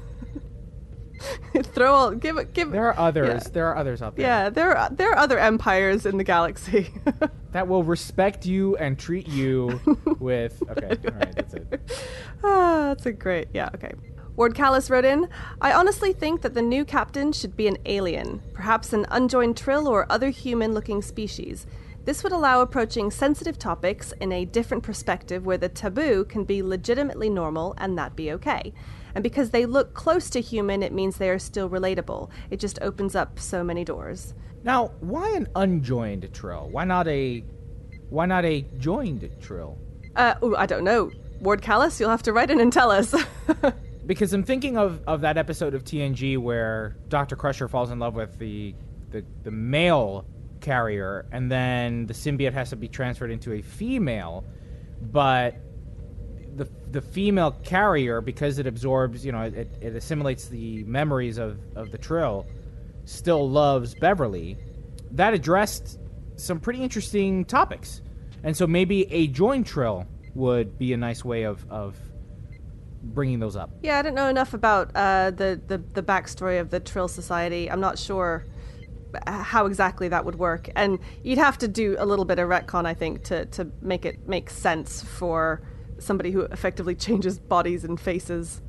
Throw 1.63 1.93
all, 1.93 2.11
give 2.11 2.53
give. 2.53 2.71
There 2.71 2.87
are 2.87 2.97
others. 2.97 3.43
Yeah. 3.45 3.51
There 3.51 3.67
are 3.67 3.77
others 3.77 4.01
out 4.01 4.15
there 4.15 4.25
Yeah, 4.25 4.49
there 4.49 4.77
are, 4.77 4.89
there 4.89 5.11
are 5.11 5.17
other 5.17 5.39
empires 5.39 6.05
in 6.05 6.17
the 6.17 6.23
galaxy. 6.23 6.93
that 7.51 7.67
will 7.67 7.83
respect 7.83 8.45
you 8.45 8.75
and 8.77 8.97
treat 8.97 9.27
you 9.27 9.79
with. 10.19 10.61
Okay, 10.69 10.87
all 10.87 11.17
right, 11.17 11.35
that's 11.35 11.53
it. 11.53 11.91
ah, 12.43 12.85
that's 12.89 13.05
a 13.05 13.11
great. 13.11 13.47
Yeah, 13.53 13.69
okay. 13.75 13.93
Ward 14.35 14.53
Callis 14.53 14.91
wrote 14.91 15.05
in 15.05 15.27
I 15.61 15.73
honestly 15.73 16.13
think 16.13 16.41
that 16.41 16.53
the 16.53 16.61
new 16.61 16.85
captain 16.85 17.31
should 17.31 17.57
be 17.57 17.67
an 17.67 17.77
alien, 17.87 18.41
perhaps 18.53 18.93
an 18.93 19.07
unjoined 19.09 19.57
trill 19.57 19.87
or 19.87 20.05
other 20.11 20.29
human 20.29 20.75
looking 20.75 21.01
species. 21.01 21.65
This 22.05 22.23
would 22.23 22.31
allow 22.31 22.61
approaching 22.61 23.11
sensitive 23.11 23.59
topics 23.59 24.13
in 24.21 24.31
a 24.31 24.45
different 24.45 24.83
perspective 24.83 25.45
where 25.45 25.57
the 25.57 25.67
taboo 25.67 26.23
can 26.23 26.45
be 26.45 26.63
legitimately 26.63 27.29
normal 27.29 27.73
and 27.79 27.97
that 27.97 28.15
be 28.15 28.31
okay. 28.31 28.73
And 29.17 29.23
because 29.23 29.49
they 29.49 29.65
look 29.65 29.95
close 29.95 30.29
to 30.29 30.41
human, 30.41 30.83
it 30.83 30.93
means 30.93 31.17
they 31.17 31.31
are 31.31 31.39
still 31.39 31.71
relatable. 31.71 32.29
It 32.51 32.59
just 32.59 32.77
opens 32.83 33.15
up 33.15 33.39
so 33.39 33.63
many 33.63 33.83
doors. 33.83 34.35
Now, 34.63 34.91
why 34.99 35.31
an 35.31 35.47
unjoined 35.55 36.31
trill? 36.35 36.69
Why 36.69 36.83
not 36.83 37.07
a, 37.07 37.43
why 38.11 38.27
not 38.27 38.45
a 38.45 38.63
joined 38.77 39.27
trill? 39.41 39.79
Uh, 40.15 40.35
ooh, 40.43 40.55
I 40.55 40.67
don't 40.67 40.83
know. 40.83 41.09
Ward 41.41 41.63
Callis, 41.63 41.99
you'll 41.99 42.11
have 42.11 42.21
to 42.23 42.31
write 42.31 42.51
in 42.51 42.59
and 42.59 42.71
tell 42.71 42.91
us. 42.91 43.15
because 44.05 44.33
I'm 44.33 44.43
thinking 44.43 44.77
of, 44.77 45.01
of 45.07 45.21
that 45.21 45.35
episode 45.35 45.73
of 45.73 45.83
TNG 45.83 46.37
where 46.37 46.95
Dr. 47.07 47.35
Crusher 47.35 47.67
falls 47.67 47.89
in 47.89 47.97
love 47.97 48.13
with 48.13 48.37
the, 48.37 48.75
the 49.09 49.25
the 49.41 49.49
male 49.49 50.27
carrier, 50.61 51.25
and 51.31 51.51
then 51.51 52.05
the 52.05 52.13
symbiote 52.13 52.53
has 52.53 52.69
to 52.69 52.75
be 52.75 52.87
transferred 52.87 53.31
into 53.31 53.53
a 53.53 53.63
female, 53.63 54.45
but 55.01 55.55
the 56.91 57.01
female 57.01 57.51
carrier, 57.63 58.21
because 58.21 58.59
it 58.59 58.67
absorbs, 58.67 59.25
you 59.25 59.31
know, 59.31 59.41
it, 59.41 59.69
it 59.81 59.95
assimilates 59.95 60.47
the 60.47 60.83
memories 60.83 61.37
of, 61.37 61.59
of 61.75 61.91
the 61.91 61.97
Trill, 61.97 62.45
still 63.05 63.49
loves 63.49 63.93
Beverly. 63.95 64.57
That 65.11 65.33
addressed 65.33 65.99
some 66.35 66.59
pretty 66.59 66.83
interesting 66.83 67.45
topics, 67.45 68.01
and 68.43 68.55
so 68.55 68.67
maybe 68.67 69.11
a 69.11 69.27
joint 69.27 69.65
Trill 69.67 70.05
would 70.35 70.77
be 70.77 70.93
a 70.93 70.97
nice 70.97 71.25
way 71.25 71.43
of 71.43 71.65
of 71.69 71.97
bringing 73.01 73.39
those 73.39 73.55
up. 73.55 73.69
Yeah, 73.81 73.99
I 73.99 74.01
don't 74.01 74.15
know 74.15 74.27
enough 74.27 74.53
about 74.53 74.91
uh, 74.95 75.31
the, 75.31 75.59
the 75.67 75.77
the 75.93 76.03
backstory 76.03 76.59
of 76.59 76.69
the 76.69 76.79
Trill 76.79 77.07
Society. 77.07 77.71
I'm 77.71 77.79
not 77.79 77.97
sure 77.97 78.45
how 79.25 79.65
exactly 79.65 80.09
that 80.09 80.25
would 80.25 80.35
work, 80.35 80.69
and 80.75 80.99
you'd 81.23 81.37
have 81.37 81.57
to 81.59 81.67
do 81.67 81.95
a 81.97 82.05
little 82.05 82.25
bit 82.25 82.39
of 82.39 82.49
retcon, 82.49 82.85
I 82.85 82.93
think, 82.93 83.23
to 83.25 83.45
to 83.45 83.71
make 83.81 84.05
it 84.05 84.27
make 84.27 84.49
sense 84.49 85.01
for 85.01 85.61
somebody 85.99 86.31
who 86.31 86.41
effectively 86.41 86.95
changes 86.95 87.39
bodies 87.39 87.83
and 87.83 87.99
faces 87.99 88.61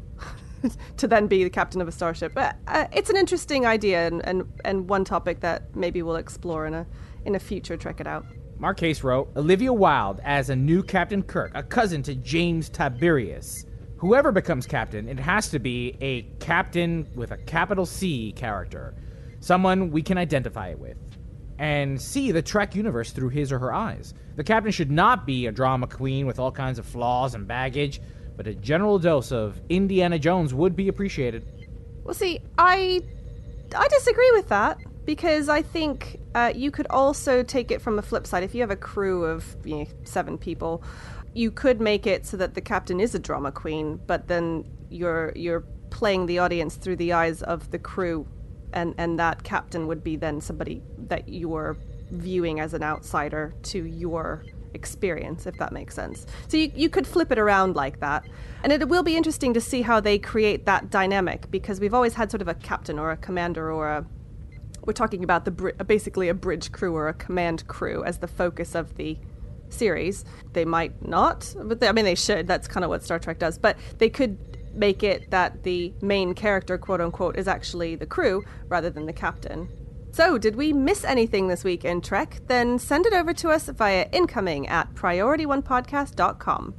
to 0.97 1.07
then 1.07 1.27
be 1.27 1.45
the 1.45 1.51
captain 1.51 1.81
of 1.81 1.89
a 1.89 1.93
starship. 1.93 2.33
But 2.35 2.57
uh, 2.67 2.87
it's 2.93 3.11
an 3.11 3.17
interesting 3.17 3.67
idea, 3.67 4.07
and, 4.07 4.25
and 4.27 4.53
and 4.65 4.89
one 4.89 5.05
topic 5.05 5.41
that 5.41 5.75
maybe 5.75 6.03
we'll 6.03 6.17
explore 6.17 6.67
in 6.67 6.75
a 6.75 6.87
in 7.25 7.35
a 7.35 7.39
future 7.39 7.77
Trek 7.77 8.01
It 8.01 8.07
Out. 8.07 8.27
Mark 8.59 8.77
Case 8.77 9.05
wrote 9.05 9.31
Olivia 9.37 9.73
Wilde 9.73 10.21
as 10.25 10.51
a 10.51 10.57
new 10.57 10.83
Captain 10.83 11.23
Kirk, 11.23 11.53
a 11.55 11.63
cousin 11.63 12.03
to 12.03 12.15
James 12.17 12.69
Tiberius. 12.69 13.65
Whoever 13.99 14.33
becomes 14.33 14.67
captain, 14.67 15.09
it 15.09 15.19
has 15.19 15.49
to 15.51 15.59
be 15.59 15.97
a 16.01 16.23
captain 16.41 17.07
with 17.15 17.31
a 17.31 17.37
capital 17.37 17.87
C 17.87 18.33
character. 18.33 18.95
Someone 19.41 19.91
we 19.91 20.03
can 20.03 20.19
identify 20.19 20.75
with 20.75 20.97
and 21.59 22.01
see 22.01 22.33
the 22.33 22.43
Trek 22.43 22.75
universe 22.75 23.13
through 23.13 23.31
his 23.31 23.53
or 23.53 23.59
her 23.59 23.73
eyes. 23.73 24.15
The 24.39 24.45
captain 24.45 24.71
should 24.71 24.93
not 24.93 25.27
be 25.27 25.49
a 25.49 25.53
drama 25.53 25.89
queen 25.89 26.25
with 26.25 26.39
all 26.39 26.53
kinds 26.53 26.79
of 26.79 26.87
flaws 26.87 27.35
and 27.35 27.45
baggage, 27.45 28.01
but 28.37 28.47
a 28.47 28.55
general 28.55 29.01
dose 29.01 29.33
of 29.33 29.61
Indiana 29.69 30.17
Jones 30.17 30.55
would 30.55 30.77
be 30.77 30.87
appreciated. 30.87 31.45
Well, 32.05 32.15
see, 32.15 32.39
I 32.57 33.03
I 33.77 33.89
disagree 33.89 34.31
with 34.35 34.49
that 34.51 34.79
because 35.05 35.49
I 35.49 35.63
think 35.63 36.21
uh, 36.37 36.53
you 36.55 36.71
could 36.71 36.87
also 36.89 37.43
take 37.43 37.73
it 37.73 37.83
from 37.83 37.97
the 37.97 38.03
flip 38.03 38.29
side. 38.29 38.45
If 38.45 38.55
you 38.55 38.61
have 38.61 38.71
a 38.71 38.77
crew 38.77 39.25
of 39.25 39.57
you 39.65 39.79
know, 39.79 39.87
seven 40.05 40.39
people, 40.39 40.85
you 41.35 41.51
could 41.51 41.81
make 41.81 42.07
it 42.07 42.25
so 42.25 42.37
that 42.37 42.55
the 42.55 42.61
captain 42.61 43.01
is 43.01 43.17
a 43.17 43.19
drama 43.19 43.51
queen, 43.51 43.99
but 44.07 44.29
then 44.29 44.71
you're 44.89 45.33
you're 45.35 45.65
playing 45.91 46.27
the 46.27 46.39
audience 46.39 46.77
through 46.77 46.95
the 46.95 47.13
eyes 47.13 47.43
of 47.43 47.73
the 47.73 47.79
crew, 47.81 48.25
and 48.73 48.95
and 48.99 49.19
that 49.19 49.43
captain 49.43 49.89
would 49.89 50.05
be 50.05 50.15
then 50.15 50.41
somebody 50.41 50.81
that 51.09 51.29
you're 51.29 51.77
viewing 52.11 52.61
as 52.61 52.75
an 52.75 52.83
outsider 52.83 53.55
to 53.65 53.85
your 53.85 54.45
experience, 54.75 55.47
if 55.47 55.57
that 55.59 55.73
makes 55.73 55.95
sense. 55.95 56.27
So 56.49 56.57
you, 56.57 56.71
you 56.75 56.89
could 56.89 57.07
flip 57.07 57.33
it 57.33 57.39
around 57.39 57.77
like 57.77 58.01
that. 58.01 58.25
And 58.63 58.73
it 58.73 58.89
will 58.89 59.03
be 59.03 59.17
interesting 59.17 59.55
to 59.55 59.61
see 59.61 59.83
how 59.83 60.01
they 60.01 60.19
create 60.19 60.67
that 60.67 60.91
dynamic 60.91 61.51
because 61.51 61.81
we've 61.81 61.95
always 61.95 62.15
had 62.15 62.31
sort 62.31 62.43
of 62.43 62.49
a 62.49 62.55
captain 62.55 62.99
or 62.99 63.11
a 63.11 63.17
commander 63.17 63.71
or 63.73 63.89
a. 63.89 64.07
We're 64.85 64.93
talking 64.95 65.23
about 65.23 65.45
the 65.45 65.51
basically 65.87 66.29
a 66.29 66.35
bridge 66.35 66.73
crew 66.73 66.95
or 66.95 67.09
a 67.09 67.15
command 67.15 67.67
crew 67.69 68.05
as 68.05 68.19
the 68.19 68.29
focus 68.29 68.75
of 68.75 68.95
the 68.97 69.19
series. 69.69 70.25
They 70.55 70.65
might 70.65 71.07
not, 71.07 71.55
but 71.63 71.81
they, 71.81 71.89
I 71.89 71.93
mean, 71.93 72.07
they 72.07 72.15
should. 72.15 72.47
That's 72.47 72.67
kind 72.67 72.85
of 72.85 72.91
what 72.91 73.05
Star 73.05 73.19
Trek 73.19 73.39
does. 73.39 73.59
But 73.59 73.77
they 73.99 74.09
could 74.09 74.39
make 74.75 75.03
it 75.03 75.31
that 75.31 75.63
the 75.63 75.93
main 76.01 76.35
character, 76.35 76.79
quote 76.79 77.01
unquote, 77.01 77.37
is 77.37 77.49
actually 77.49 77.97
the 77.97 78.07
crew 78.07 78.45
rather 78.69 78.89
than 78.89 79.07
the 79.07 79.13
captain. 79.13 79.69
So, 80.19 80.37
did 80.37 80.57
we 80.57 80.73
miss 80.73 81.05
anything 81.05 81.47
this 81.47 81.63
week 81.63 81.85
in 81.85 82.01
Trek? 82.01 82.41
Then 82.49 82.81
send 82.81 83.07
it 83.07 83.13
over 83.13 83.33
to 83.35 83.51
us 83.51 83.69
via 83.69 84.09
incoming 84.11 84.67
at 84.67 84.93
priorityonepodcast.com. 84.97 86.75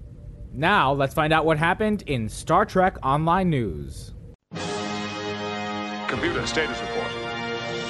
Now, 0.52 0.92
let's 0.92 1.14
find 1.14 1.32
out 1.32 1.46
what 1.46 1.58
happened 1.58 2.02
in 2.02 2.28
Star 2.28 2.66
Trek 2.66 2.98
Online 3.02 3.50
News. 3.50 4.14
Computer 6.10 6.46
status 6.46 6.82
report. 6.82 7.12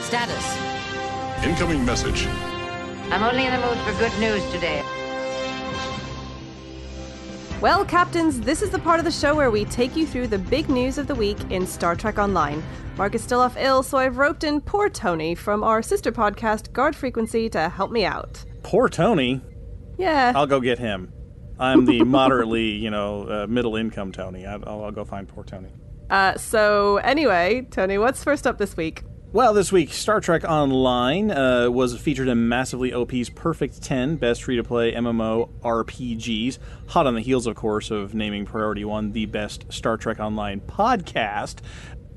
Status. 0.04 1.44
Incoming 1.44 1.84
message. 1.84 2.28
I'm 3.10 3.24
only 3.24 3.48
in 3.48 3.52
the 3.52 3.66
mood 3.66 3.80
for 3.80 3.94
good 3.94 4.14
news 4.20 4.48
today. 4.52 4.84
Well, 7.62 7.84
Captains, 7.84 8.40
this 8.40 8.62
is 8.62 8.70
the 8.70 8.80
part 8.80 9.00
of 9.00 9.06
the 9.06 9.12
show 9.12 9.36
where 9.36 9.52
we 9.52 9.66
take 9.66 9.94
you 9.94 10.08
through 10.08 10.28
the 10.28 10.38
big 10.38 10.70
news 10.70 10.98
of 10.98 11.08
the 11.08 11.16
week 11.16 11.38
in 11.50 11.68
Star 11.68 11.94
Trek 11.94 12.18
Online. 12.18 12.64
Mark 12.96 13.16
is 13.16 13.22
still 13.22 13.42
off 13.42 13.58
ill, 13.58 13.84
so 13.84 13.98
I've 13.98 14.18
roped 14.18 14.46
in 14.46 14.62
poor 14.62 14.90
Tony 14.90 15.36
from 15.36 15.62
our 15.62 15.82
sister 15.82 16.10
podcast, 16.10 16.72
Guard 16.72 16.96
Frequency, 16.96 17.50
to 17.50 17.68
help 17.68 17.92
me 17.92 18.06
out. 18.06 18.46
Poor 18.64 18.88
Tony. 18.88 19.42
Yeah. 19.98 20.32
I'll 20.34 20.48
go 20.48 20.62
get 20.62 20.80
him. 20.80 21.12
I'm 21.60 21.84
the 21.84 22.02
moderately, 22.06 22.70
you 22.70 22.90
know, 22.92 23.24
uh, 23.24 23.48
middle 23.48 23.76
income 23.76 24.14
Tony. 24.14 24.46
I'll, 24.46 24.64
I'll 24.66 24.92
go 24.92 25.04
find 25.04 25.28
poor 25.28 25.44
Tony. 25.44 25.68
Uh, 26.10 26.38
so, 26.38 26.96
anyway, 26.98 27.68
Tony, 27.72 27.98
what's 27.98 28.24
first 28.24 28.48
up 28.48 28.58
this 28.58 28.78
week? 28.78 29.04
Well, 29.32 29.54
this 29.54 29.72
week, 29.72 29.94
Star 29.94 30.22
Trek 30.22 30.44
Online 30.44 31.30
uh, 31.30 31.70
was 31.70 31.96
featured 31.96 32.30
in 32.30 32.50
Massively 32.50 32.92
OP's 32.92 33.30
Perfect 33.30 33.80
10 33.80 34.16
Best 34.16 34.42
Free 34.42 34.56
to 34.56 34.64
Play 34.64 34.92
MMO 34.94 35.52
RPGs. 35.60 36.58
Hot 36.88 37.06
on 37.06 37.14
the 37.14 37.22
heels, 37.22 37.46
of 37.46 37.56
course, 37.56 37.92
of 37.92 38.16
naming 38.16 38.44
Priority 38.44 38.86
One 38.86 39.12
the 39.12 39.28
best 39.28 39.72
Star 39.72 39.98
Trek 39.98 40.20
Online 40.20 40.62
podcast. 40.62 41.60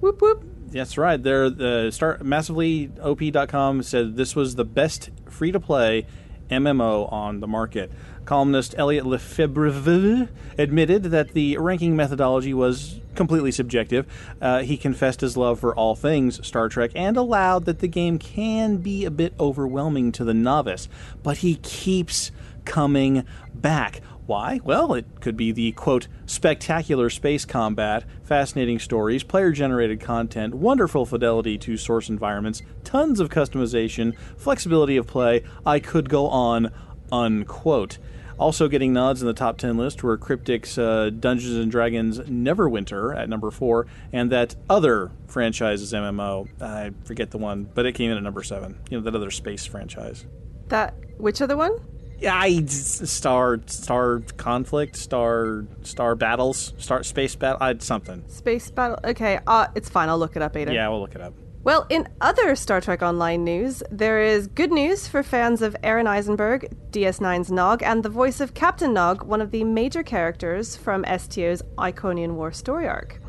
Whoop 0.01 0.23
whoop. 0.23 0.43
That's 0.69 0.97
right. 0.97 1.23
They're 1.23 1.51
the 1.51 1.91
start 1.91 2.23
massivelyop.com 2.23 3.83
said 3.83 4.17
this 4.17 4.35
was 4.35 4.55
the 4.55 4.65
best 4.65 5.11
free 5.29 5.53
to 5.53 5.61
play 5.61 6.07
MMO 6.51 7.13
on 7.13 7.41
the 7.41 7.47
market. 7.47 7.93
Columnist 8.25 8.75
Eliot 8.79 9.07
Lefebvre 9.07 10.29
admitted 10.59 11.05
that 11.05 11.33
the 11.33 11.57
ranking 11.59 11.97
methodology 11.97 12.55
was 12.55 13.01
completely 13.15 13.53
subjective. 13.53 14.07
Uh, 14.41 14.61
he 14.63 14.77
confessed 14.77 15.21
his 15.21 15.37
love 15.37 15.61
for 15.61 15.75
all 15.75 15.95
things 15.95 16.45
Star 16.47 16.69
Trek 16.69 16.91
and 16.95 17.17
allowed 17.17 17.65
that 17.67 17.81
the 17.81 17.89
game 17.89 18.19
can 18.19 18.79
be 18.79 19.05
a 19.05 19.11
bit 19.11 19.35
overwhelming 19.39 20.13
to 20.13 20.25
the 20.25 20.35
novice, 20.35 20.89
but 21.23 21.39
he 21.39 21.57
keeps 21.57 22.31
coming 22.65 23.25
back. 23.55 24.01
Why? 24.27 24.61
Well, 24.63 24.95
it 24.95 25.21
could 25.21 25.37
be 25.37 25.51
the 25.51 25.73
quote, 25.73 26.07
spectacular 26.27 27.11
space 27.11 27.45
combat, 27.45 28.05
fascinating 28.23 28.79
stories, 28.79 29.25
player 29.25 29.51
generated 29.51 30.01
content, 30.01 30.55
wonderful 30.55 31.05
fidelity 31.05 31.59
to 31.59 31.77
source 31.77 32.09
environments, 32.09 32.63
tons 32.85 33.19
of 33.19 33.31
customization, 33.31 34.17
flexibility 34.37 34.97
of 34.97 35.09
play. 35.09 35.43
I 35.67 35.81
could 35.81 36.09
go 36.09 36.29
on, 36.29 36.73
unquote. 37.11 37.99
Also 38.43 38.67
getting 38.67 38.93
nods 38.93 39.23
in 39.23 39.29
the 39.29 39.35
top 39.35 39.57
10 39.57 39.77
list 39.77 40.03
were 40.03 40.19
Cryptic's 40.19 40.77
uh, 40.77 41.11
Dungeons 41.11 41.57
and 41.59 41.71
Dragons 41.71 42.19
Neverwinter 42.19 43.17
at 43.17 43.29
number 43.29 43.53
4, 43.53 43.87
and 44.13 44.33
that 44.33 44.57
other 44.69 45.13
franchise's 45.29 45.93
MMO. 45.93 46.49
I 46.61 46.91
forget 47.05 47.31
the 47.31 47.39
one, 47.39 47.71
but 47.73 47.87
it 47.87 47.93
came 47.93 48.11
in 48.11 48.17
at 48.17 48.23
number 48.25 48.43
7. 48.43 48.81
You 48.91 48.99
know, 48.99 49.05
that 49.05 49.15
other 49.15 49.31
space 49.31 49.65
franchise. 49.65 50.27
That 50.71 50.93
which 51.19 51.41
other 51.41 51.57
one? 51.57 51.79
Yeah, 52.19 52.35
I, 52.35 52.65
Star 52.67 53.61
Star 53.67 54.23
Conflict, 54.37 54.97
Star 54.97 55.65
Star 55.83 56.17
Battles, 56.17 56.73
Star 56.79 57.05
Space 57.05 57.37
Battle, 57.37 57.59
I, 57.61 57.79
something. 57.79 58.25
Space 58.27 58.73
Battle. 58.73 58.99
Okay, 59.05 59.39
uh, 59.47 59.69
it's 59.77 59.89
fine. 59.89 60.09
I'll 60.09 60.19
look 60.19 60.35
it 60.35 60.43
up, 60.43 60.57
Ada. 60.57 60.75
Yeah, 60.75 60.89
we'll 60.89 61.01
look 61.01 61.15
it 61.15 61.21
up. 61.21 61.35
Well, 61.65 61.87
in 61.89 62.09
other 62.21 62.57
Star 62.57 62.81
Trek 62.81 63.03
Online 63.03 63.45
news, 63.45 63.85
there 63.89 64.21
is 64.21 64.49
good 64.49 64.73
news 64.73 65.07
for 65.07 65.23
fans 65.23 65.63
of 65.63 65.77
Aron 65.85 66.09
Eisenberg, 66.09 66.75
DS9's 66.91 67.53
Nog, 67.53 67.85
and 67.85 68.03
the 68.03 68.09
voice 68.09 68.41
of 68.41 68.53
Captain 68.53 68.93
Nog, 68.93 69.23
one 69.23 69.41
of 69.41 69.53
the 69.53 69.63
major 69.63 70.03
characters 70.03 70.75
from 70.75 71.05
STO's 71.05 71.63
Iconian 71.79 72.33
War 72.33 72.51
story 72.51 72.89
arc. 72.89 73.21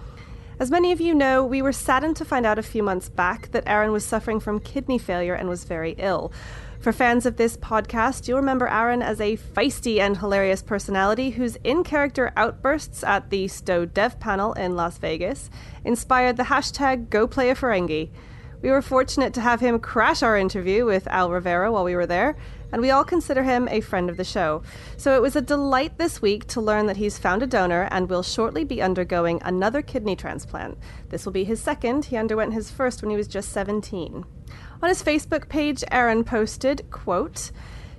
As 0.59 0.71
many 0.71 0.91
of 0.91 0.99
you 0.99 1.13
know, 1.13 1.45
we 1.45 1.61
were 1.61 1.71
saddened 1.71 2.15
to 2.15 2.25
find 2.25 2.43
out 2.43 2.57
a 2.57 2.63
few 2.63 2.81
months 2.81 3.07
back 3.07 3.51
that 3.51 3.67
Aron 3.67 3.91
was 3.91 4.03
suffering 4.03 4.39
from 4.39 4.59
kidney 4.59 4.97
failure 4.97 5.35
and 5.35 5.47
was 5.47 5.63
very 5.65 5.91
ill. 5.99 6.33
For 6.83 6.91
fans 6.91 7.25
of 7.25 7.37
this 7.37 7.55
podcast, 7.55 8.27
you'll 8.27 8.39
remember 8.39 8.67
Aron 8.67 9.01
as 9.01 9.21
a 9.21 9.37
feisty 9.37 10.01
and 10.01 10.17
hilarious 10.17 10.61
personality 10.61 11.29
whose 11.29 11.55
in 11.63 11.85
character 11.85 12.33
outbursts 12.35 13.05
at 13.05 13.29
the 13.29 13.47
STO 13.47 13.85
Dev 13.85 14.19
panel 14.19 14.51
in 14.51 14.75
Las 14.75 14.97
Vegas 14.97 15.49
inspired 15.85 16.35
the 16.35 16.43
hashtag 16.43 17.07
GoPlayAFerengi. 17.07 18.09
We 18.61 18.69
were 18.69 18.81
fortunate 18.81 19.33
to 19.35 19.39
have 19.39 19.61
him 19.61 19.79
crash 19.79 20.21
our 20.21 20.37
interview 20.37 20.83
with 20.83 21.07
Al 21.07 21.31
Rivera 21.31 21.71
while 21.71 21.85
we 21.85 21.95
were 21.95 22.05
there, 22.05 22.35
and 22.73 22.81
we 22.81 22.91
all 22.91 23.05
consider 23.05 23.43
him 23.43 23.69
a 23.71 23.79
friend 23.79 24.09
of 24.09 24.17
the 24.17 24.25
show. 24.25 24.61
So 24.97 25.15
it 25.15 25.21
was 25.21 25.37
a 25.37 25.41
delight 25.41 25.97
this 25.97 26.21
week 26.21 26.47
to 26.47 26.59
learn 26.59 26.87
that 26.87 26.97
he's 26.97 27.17
found 27.17 27.41
a 27.43 27.47
donor 27.47 27.87
and 27.91 28.09
will 28.09 28.23
shortly 28.23 28.65
be 28.65 28.81
undergoing 28.81 29.41
another 29.45 29.81
kidney 29.81 30.17
transplant. 30.17 30.77
This 31.07 31.23
will 31.23 31.31
be 31.31 31.45
his 31.45 31.61
second. 31.61 32.05
He 32.05 32.17
underwent 32.17 32.53
his 32.53 32.71
first 32.71 33.01
when 33.01 33.09
he 33.09 33.15
was 33.15 33.29
just 33.29 33.53
17. 33.53 34.25
On 34.83 34.89
his 34.89 35.01
Facebook 35.01 35.47
page, 35.47 35.81
Aron 35.91 36.25
posted, 36.25 36.91
quote, 36.91 37.51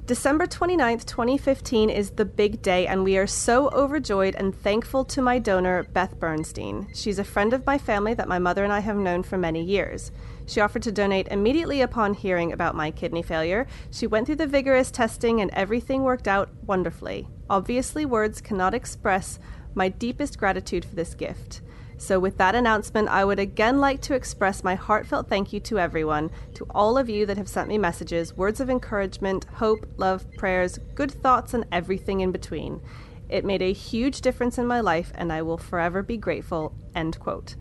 December 0.04 0.46
29th, 0.46 1.06
2015 1.06 1.88
is 1.88 2.10
the 2.10 2.26
big 2.26 2.60
day, 2.60 2.86
and 2.86 3.02
we 3.02 3.16
are 3.16 3.26
so 3.26 3.70
overjoyed 3.70 4.34
and 4.34 4.54
thankful 4.54 5.02
to 5.06 5.22
my 5.22 5.38
donor, 5.38 5.84
Beth 5.84 6.20
Bernstein. 6.20 6.86
She's 6.92 7.18
a 7.18 7.24
friend 7.24 7.54
of 7.54 7.64
my 7.64 7.78
family 7.78 8.12
that 8.12 8.28
my 8.28 8.38
mother 8.38 8.64
and 8.64 8.70
I 8.70 8.80
have 8.80 8.98
known 8.98 9.22
for 9.22 9.38
many 9.38 9.64
years. 9.64 10.12
She 10.44 10.60
offered 10.60 10.82
to 10.82 10.92
donate 10.92 11.28
immediately 11.28 11.80
upon 11.80 12.12
hearing 12.12 12.52
about 12.52 12.74
my 12.74 12.90
kidney 12.90 13.22
failure. 13.22 13.66
She 13.90 14.06
went 14.06 14.26
through 14.26 14.36
the 14.36 14.46
vigorous 14.46 14.90
testing, 14.90 15.40
and 15.40 15.50
everything 15.54 16.02
worked 16.02 16.28
out 16.28 16.50
wonderfully. 16.66 17.26
Obviously, 17.48 18.04
words 18.04 18.42
cannot 18.42 18.74
express 18.74 19.38
my 19.74 19.88
deepest 19.88 20.38
gratitude 20.38 20.84
for 20.84 20.96
this 20.96 21.14
gift. 21.14 21.62
So, 21.96 22.18
with 22.18 22.36
that 22.38 22.54
announcement, 22.54 23.08
I 23.08 23.24
would 23.24 23.38
again 23.38 23.80
like 23.80 24.00
to 24.02 24.14
express 24.14 24.64
my 24.64 24.74
heartfelt 24.74 25.28
thank 25.28 25.52
you 25.52 25.60
to 25.60 25.78
everyone, 25.78 26.30
to 26.54 26.66
all 26.70 26.98
of 26.98 27.08
you 27.08 27.24
that 27.26 27.36
have 27.38 27.48
sent 27.48 27.68
me 27.68 27.78
messages, 27.78 28.36
words 28.36 28.60
of 28.60 28.68
encouragement, 28.68 29.44
hope, 29.54 29.86
love, 29.96 30.30
prayers, 30.32 30.78
good 30.94 31.10
thoughts, 31.10 31.54
and 31.54 31.64
everything 31.70 32.20
in 32.20 32.32
between. 32.32 32.80
It 33.28 33.44
made 33.44 33.62
a 33.62 33.72
huge 33.72 34.20
difference 34.20 34.58
in 34.58 34.66
my 34.66 34.80
life, 34.80 35.12
and 35.14 35.32
I 35.32 35.42
will 35.42 35.58
forever 35.58 36.02
be 36.02 36.16
grateful. 36.16 36.74
End 36.94 37.18
quote. 37.18 37.56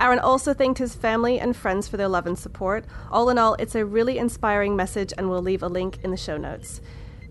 Aron 0.00 0.20
also 0.20 0.54
thanked 0.54 0.78
his 0.78 0.94
family 0.94 1.40
and 1.40 1.56
friends 1.56 1.88
for 1.88 1.96
their 1.96 2.08
love 2.08 2.26
and 2.26 2.38
support. 2.38 2.84
All 3.10 3.30
in 3.30 3.38
all, 3.38 3.54
it's 3.54 3.74
a 3.74 3.84
really 3.84 4.18
inspiring 4.18 4.76
message, 4.76 5.12
and 5.16 5.28
we'll 5.28 5.42
leave 5.42 5.62
a 5.62 5.68
link 5.68 5.98
in 6.04 6.10
the 6.10 6.16
show 6.16 6.36
notes. 6.36 6.80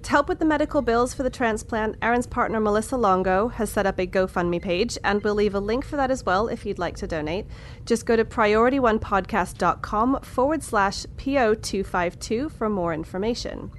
To 0.03 0.11
help 0.11 0.29
with 0.29 0.39
the 0.39 0.45
medical 0.45 0.81
bills 0.81 1.13
for 1.13 1.23
the 1.23 1.29
transplant, 1.29 1.97
Aron's 2.01 2.27
partner 2.27 2.59
Melissa 2.61 2.95
Longo 2.95 3.49
has 3.49 3.69
set 3.69 3.85
up 3.85 3.99
a 3.99 4.07
GoFundMe 4.07 4.61
page, 4.61 4.97
and 5.03 5.21
we'll 5.21 5.35
leave 5.35 5.55
a 5.55 5.59
link 5.59 5.83
for 5.83 5.97
that 5.97 6.11
as 6.11 6.25
well 6.25 6.47
if 6.47 6.65
you'd 6.65 6.79
like 6.79 6.95
to 6.97 7.07
donate. 7.07 7.45
Just 7.85 8.05
go 8.05 8.15
to 8.15 8.23
priorityonepodcast.com 8.23 10.21
forward 10.21 10.63
slash 10.63 11.05
PO252 11.17 12.51
for 12.51 12.69
more 12.69 12.93
information. 12.93 13.71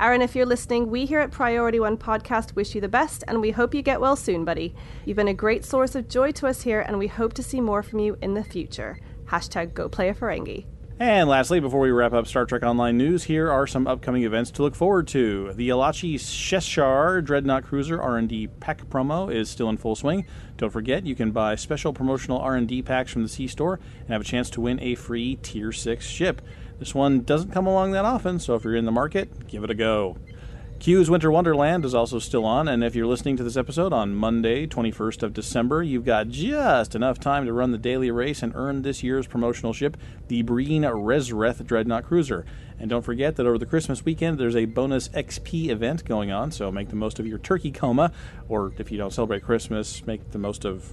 Aron, 0.00 0.22
if 0.22 0.34
you're 0.34 0.46
listening, 0.46 0.90
we 0.90 1.06
here 1.06 1.20
at 1.20 1.32
Priority 1.32 1.80
One 1.80 1.96
Podcast 1.96 2.54
wish 2.54 2.74
you 2.74 2.80
the 2.80 2.88
best, 2.88 3.22
and 3.28 3.40
we 3.40 3.50
hope 3.50 3.74
you 3.74 3.82
get 3.82 4.00
well 4.00 4.16
soon, 4.16 4.44
buddy. 4.44 4.74
You've 5.04 5.16
been 5.16 5.28
a 5.28 5.34
great 5.34 5.64
source 5.64 5.94
of 5.94 6.08
joy 6.08 6.32
to 6.32 6.46
us 6.46 6.62
here, 6.62 6.80
and 6.80 6.98
we 6.98 7.08
hope 7.08 7.34
to 7.34 7.42
see 7.42 7.60
more 7.60 7.82
from 7.82 7.98
you 7.98 8.16
in 8.22 8.34
the 8.34 8.44
future. 8.44 8.98
Hashtag 9.26 9.74
GoPlayAFerengi. 9.74 10.66
And 11.00 11.28
lastly, 11.28 11.60
before 11.60 11.78
we 11.78 11.92
wrap 11.92 12.12
up 12.12 12.26
Star 12.26 12.44
Trek 12.44 12.64
Online 12.64 12.98
news, 12.98 13.22
here 13.22 13.52
are 13.52 13.68
some 13.68 13.86
upcoming 13.86 14.24
events 14.24 14.50
to 14.50 14.62
look 14.62 14.74
forward 14.74 15.06
to. 15.08 15.52
The 15.52 15.68
Alachi 15.68 16.16
Sheshar 16.16 17.24
Dreadnought 17.24 17.62
Cruiser 17.62 18.02
R&D 18.02 18.48
pack 18.58 18.84
promo 18.88 19.32
is 19.32 19.48
still 19.48 19.68
in 19.68 19.76
full 19.76 19.94
swing. 19.94 20.26
Don't 20.56 20.70
forget, 20.70 21.06
you 21.06 21.14
can 21.14 21.30
buy 21.30 21.54
special 21.54 21.92
promotional 21.92 22.40
R&D 22.40 22.82
packs 22.82 23.12
from 23.12 23.22
the 23.22 23.28
C 23.28 23.46
store 23.46 23.78
and 24.00 24.08
have 24.08 24.22
a 24.22 24.24
chance 24.24 24.50
to 24.50 24.60
win 24.60 24.80
a 24.80 24.96
free 24.96 25.36
Tier 25.36 25.70
6 25.70 26.04
ship. 26.04 26.42
This 26.80 26.96
one 26.96 27.20
doesn't 27.20 27.52
come 27.52 27.68
along 27.68 27.92
that 27.92 28.04
often, 28.04 28.40
so 28.40 28.56
if 28.56 28.64
you're 28.64 28.74
in 28.74 28.84
the 28.84 28.90
market, 28.90 29.46
give 29.46 29.62
it 29.62 29.70
a 29.70 29.74
go. 29.74 30.16
Q's 30.80 31.10
Winter 31.10 31.32
Wonderland 31.32 31.84
is 31.84 31.92
also 31.92 32.20
still 32.20 32.44
on, 32.44 32.68
and 32.68 32.84
if 32.84 32.94
you're 32.94 33.04
listening 33.04 33.36
to 33.36 33.42
this 33.42 33.56
episode 33.56 33.92
on 33.92 34.14
Monday, 34.14 34.64
21st 34.64 35.24
of 35.24 35.34
December, 35.34 35.82
you've 35.82 36.04
got 36.04 36.28
just 36.28 36.94
enough 36.94 37.18
time 37.18 37.46
to 37.46 37.52
run 37.52 37.72
the 37.72 37.78
daily 37.78 38.12
race 38.12 38.44
and 38.44 38.52
earn 38.54 38.82
this 38.82 39.02
year's 39.02 39.26
promotional 39.26 39.72
ship, 39.72 39.96
the 40.28 40.42
Breen 40.42 40.84
Rezreth 40.84 41.66
Dreadnought 41.66 42.04
Cruiser. 42.04 42.46
And 42.78 42.88
don't 42.88 43.04
forget 43.04 43.34
that 43.36 43.46
over 43.46 43.58
the 43.58 43.66
Christmas 43.66 44.04
weekend, 44.04 44.38
there's 44.38 44.54
a 44.54 44.66
bonus 44.66 45.08
XP 45.08 45.68
event 45.68 46.04
going 46.04 46.30
on, 46.30 46.52
so 46.52 46.70
make 46.70 46.90
the 46.90 46.96
most 46.96 47.18
of 47.18 47.26
your 47.26 47.38
turkey 47.38 47.72
coma, 47.72 48.12
or 48.48 48.72
if 48.78 48.92
you 48.92 48.98
don't 48.98 49.12
celebrate 49.12 49.42
Christmas, 49.42 50.06
make 50.06 50.30
the 50.30 50.38
most 50.38 50.64
of 50.64 50.92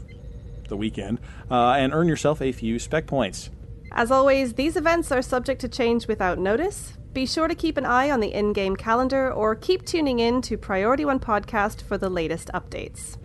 the 0.67 0.76
weekend, 0.76 1.19
uh, 1.52 1.74
and 1.74 1.93
earn 1.93 2.08
yourself 2.08 2.41
a 2.41 2.52
few 2.52 2.80
spec 2.80 3.06
points. 3.06 3.52
As 3.96 4.12
always, 4.12 4.54
these 4.54 4.76
events 4.76 5.12
are 5.12 5.22
subject 5.22 5.62
to 5.62 5.70
change 5.70 6.08
without 6.08 6.38
notice. 6.38 6.94
Be 7.14 7.26
sure 7.26 7.48
to 7.48 7.56
keep 7.56 7.78
an 7.78 7.86
eye 7.86 8.12
on 8.12 8.20
the 8.20 8.34
in 8.34 8.52
game 8.52 8.76
calendar 8.76 9.32
or 9.32 9.56
keep 9.56 9.86
tuning 9.86 10.20
in 10.20 10.42
to 10.44 10.58
Priority 10.58 11.06
One 11.06 11.20
Podcast 11.20 11.82
for 11.82 11.98
the 11.98 12.10
latest 12.10 12.50
updates. 12.54 13.18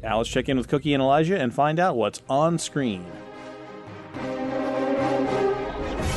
Now 0.00 0.18
let's 0.18 0.28
check 0.30 0.48
in 0.48 0.56
with 0.56 0.68
Cookie 0.68 0.94
and 0.94 1.02
Elijah 1.02 1.38
and 1.40 1.52
find 1.52 1.80
out 1.80 1.96
what's 1.96 2.22
on 2.28 2.58
screen. 2.58 3.04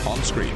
On 0.08 0.22
screen. 0.24 0.54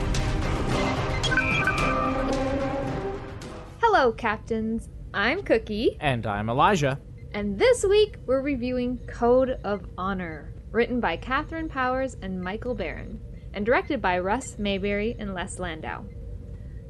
Hello, 3.82 4.12
Captains. 4.12 4.90
I'm 5.12 5.42
Cookie, 5.42 5.98
And 6.00 6.28
I'm 6.28 6.50
Elijah. 6.50 7.00
and 7.34 7.58
this 7.58 7.84
week 7.84 8.18
we're 8.28 8.42
reviewing 8.42 9.00
Code 9.08 9.60
of 9.64 9.88
Honor, 9.98 10.54
written 10.72 11.00
by 11.00 11.18
Katharyn 11.18 11.68
Powers 11.68 12.16
and 12.22 12.40
Michael 12.40 12.76
Baron, 12.76 13.20
and 13.54 13.66
directed 13.66 14.02
by 14.02 14.20
Russ 14.20 14.58
Mayberry 14.58 15.16
and 15.20 15.34
Les 15.34 15.60
Landau. 15.60 16.04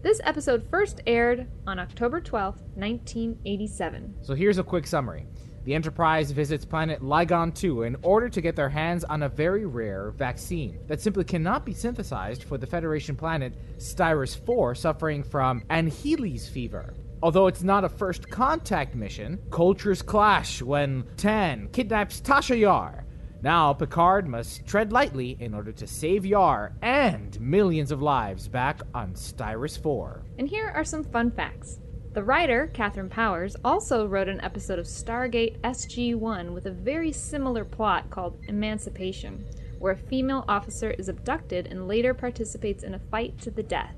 This 0.02 0.22
episode 0.24 0.68
first 0.70 1.02
aired 1.06 1.48
on 1.68 1.78
October 1.78 2.22
12, 2.22 2.56
1987. 2.76 4.16
So 4.22 4.34
here's 4.34 4.58
a 4.58 4.64
quick 4.64 4.88
summary. 4.88 5.28
The 5.66 5.76
Enterprise 5.76 6.32
visits 6.32 6.64
planet 6.64 7.02
Ligon 7.02 7.54
2 7.54 7.84
in 7.84 7.98
order 8.02 8.30
to 8.30 8.42
get 8.42 8.56
their 8.56 8.70
hands 8.70 9.04
on 9.04 9.24
a 9.24 9.30
very 9.30 9.66
rare 9.66 10.12
vaccine 10.12 10.80
that 10.88 11.02
simply 11.02 11.26
cannot 11.26 11.66
be 11.66 11.74
synthesized 11.74 12.44
for 12.44 12.58
the 12.58 12.66
Federation 12.66 13.16
planet 13.16 13.54
Styris 13.78 14.36
4 14.46 14.74
suffering 14.74 15.22
from 15.22 15.64
Anchilles 15.70 16.48
fever. 16.48 16.94
Although 17.22 17.48
it's 17.48 17.64
not 17.64 17.84
a 17.84 17.90
first 17.90 18.30
contact 18.30 18.96
mission, 18.96 19.38
cultures 19.52 20.02
clash 20.02 20.62
when 20.62 21.04
Tan 21.18 21.68
kidnaps 21.74 22.22
Tasha 22.22 22.58
Yar, 22.58 23.06
Now 23.42 23.72
Picard 23.72 24.28
must 24.28 24.68
tread 24.68 24.92
lightly 24.92 25.38
in 25.40 25.54
order 25.54 25.72
to 25.72 25.88
save 25.88 26.26
Yar 26.26 26.74
and 26.82 27.40
millions 27.40 27.90
of 27.90 28.02
lives 28.02 28.50
back 28.50 28.82
on 28.94 29.14
Styris 29.14 29.82
4. 29.82 30.26
And 30.38 30.48
here 30.48 30.74
are 30.76 30.84
some 30.84 31.06
fun 31.06 31.32
facts. 31.32 31.80
The 32.12 32.24
writer, 32.24 32.70
Katharyn 32.74 33.10
Powers, 33.10 33.56
also 33.64 34.06
wrote 34.06 34.28
an 34.28 34.42
episode 34.42 34.78
of 34.78 34.86
Stargate 34.86 35.58
SG 35.62 36.16
1 36.16 36.54
with 36.54 36.66
a 36.66 36.72
very 36.72 37.14
similar 37.14 37.64
plot 37.64 38.10
called 38.10 38.38
Emancipation, 38.50 39.46
where 39.78 39.94
a 39.94 39.98
female 39.98 40.44
officer 40.50 40.92
is 40.92 41.08
abducted 41.08 41.68
and 41.68 41.88
later 41.88 42.14
participates 42.14 42.84
in 42.84 42.96
a 42.96 43.00
fight 43.00 43.40
to 43.40 43.52
the 43.52 43.64
death. 43.64 43.96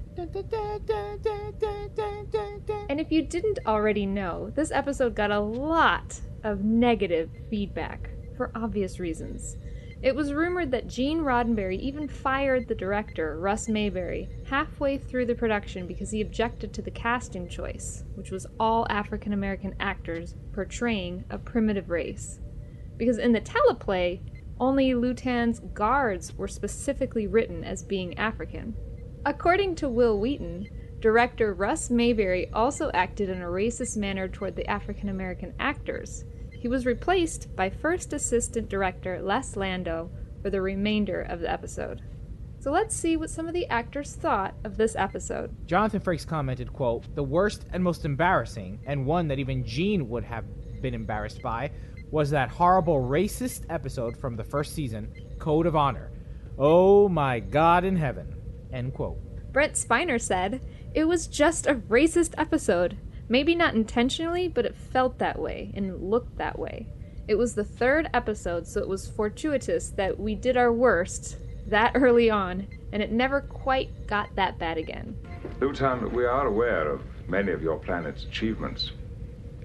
And 2.90 3.00
if 3.00 3.12
you 3.12 3.24
didn't 3.24 3.60
already 3.66 4.06
know, 4.06 4.52
this 4.52 4.72
episode 4.72 5.16
got 5.16 5.32
a 5.32 5.40
lot 5.40 6.22
of 6.44 6.64
negative 6.64 7.32
feedback 7.50 8.12
for 8.42 8.52
obvious 8.56 9.00
reasons. 9.00 9.56
It 10.02 10.16
was 10.16 10.34
rumored 10.34 10.72
that 10.72 10.88
Gene 10.88 11.20
Roddenberry 11.20 11.78
even 11.78 12.08
fired 12.08 12.68
the 12.68 12.74
director, 12.74 13.38
Russ 13.40 13.70
Mayberry, 13.70 14.30
halfway 14.50 14.98
through 14.98 15.28
the 15.28 15.36
production 15.36 15.86
because 15.86 16.10
he 16.10 16.22
objected 16.22 16.74
to 16.74 16.82
the 16.82 16.90
casting 16.90 17.48
choice, 17.48 18.04
which 18.16 18.32
was 18.32 18.48
all 18.60 18.88
African 18.90 19.34
American 19.34 19.76
actors 19.80 20.34
portraying 20.54 21.24
a 21.30 21.38
primitive 21.38 21.92
race. 21.92 22.40
Because 22.98 23.20
in 23.20 23.32
the 23.32 23.42
teleplay, 23.42 24.22
only 24.60 24.96
Lutan's 24.96 25.60
guards 25.76 26.36
were 26.36 26.48
specifically 26.48 27.28
written 27.28 27.64
as 27.64 27.84
being 27.84 28.18
African. 28.18 28.76
According 29.24 29.76
to 29.76 29.88
Wil 29.88 30.20
Wheaton, 30.20 30.68
director 31.00 31.54
Russ 31.54 31.92
Mayberry 31.92 32.50
also 32.54 32.90
acted 32.96 33.30
in 33.30 33.44
a 33.44 33.46
racist 33.46 33.98
manner 33.98 34.28
toward 34.28 34.56
the 34.56 34.66
African 34.66 35.10
American 35.10 35.54
actors. 35.60 36.26
He 36.62 36.68
was 36.68 36.86
replaced 36.86 37.56
by 37.56 37.72
first 37.72 38.14
assistant 38.14 38.70
director 38.70 39.20
Les 39.20 39.56
Landau 39.56 40.10
for 40.44 40.52
the 40.52 40.62
remainder 40.62 41.24
of 41.24 41.40
the 41.40 41.52
episode. 41.52 42.04
So 42.60 42.70
let's 42.72 42.96
see 42.96 43.18
what 43.18 43.32
some 43.32 43.48
of 43.48 43.56
the 43.56 43.66
actors 43.66 44.14
thought 44.14 44.54
of 44.64 44.78
this 44.78 44.96
episode. 44.96 45.50
Jonathan 45.66 46.02
Frakes 46.02 46.26
commented, 46.26 46.72
quote, 46.72 47.16
The 47.16 47.24
worst 47.24 47.66
and 47.74 47.84
most 47.84 48.06
embarrassing, 48.06 48.80
and 48.86 49.08
one 49.08 49.28
that 49.30 49.40
even 49.40 49.66
Gene 49.66 50.08
would 50.08 50.24
have 50.24 50.46
been 50.84 50.94
embarrassed 50.94 51.42
by, 51.42 51.72
was 52.12 52.30
that 52.30 52.50
horrible 52.50 53.02
racist 53.02 53.66
episode 53.72 54.16
from 54.16 54.36
the 54.36 54.44
first 54.44 54.76
season, 54.76 55.12
Code 55.40 55.66
of 55.66 55.76
Honor. 55.76 56.12
Oh 56.60 57.10
my 57.10 57.40
God 57.40 57.84
in 57.86 57.96
heaven. 57.96 58.36
End 58.72 58.94
quote. 58.94 59.18
Brent 59.52 59.74
Spiner 59.74 60.22
said, 60.22 60.62
It 60.94 61.06
was 61.06 61.26
just 61.26 61.66
a 61.66 61.74
racist 61.74 62.36
episode. 62.38 63.00
Maybe 63.32 63.56
not 63.56 63.76
intentionally, 63.76 64.50
but 64.50 64.66
it 64.66 64.76
felt 64.76 65.18
that 65.20 65.40
way 65.40 65.72
and 65.74 66.02
looked 66.02 66.38
that 66.38 66.60
way. 66.60 66.86
It 67.30 67.36
was 67.36 67.56
the 67.56 67.64
third 67.64 68.10
episode, 68.14 68.68
so 68.68 68.82
it 68.82 68.90
was 68.90 69.08
fortuitous 69.08 69.88
that 69.92 70.20
we 70.20 70.36
did 70.36 70.58
our 70.58 70.74
worst 70.74 71.38
that 71.66 71.94
early 71.96 72.30
on, 72.30 72.68
and 72.92 73.02
it 73.02 73.10
never 73.10 73.40
quite 73.40 74.06
got 74.06 74.36
that 74.36 74.60
bad 74.60 74.78
again. 74.78 75.16
Lutan, 75.62 76.12
we 76.12 76.26
are 76.26 76.46
aware 76.46 76.90
of 76.92 77.04
many 77.30 77.54
of 77.54 77.64
your 77.64 77.78
planet's 77.78 78.26
achievements, 78.26 78.92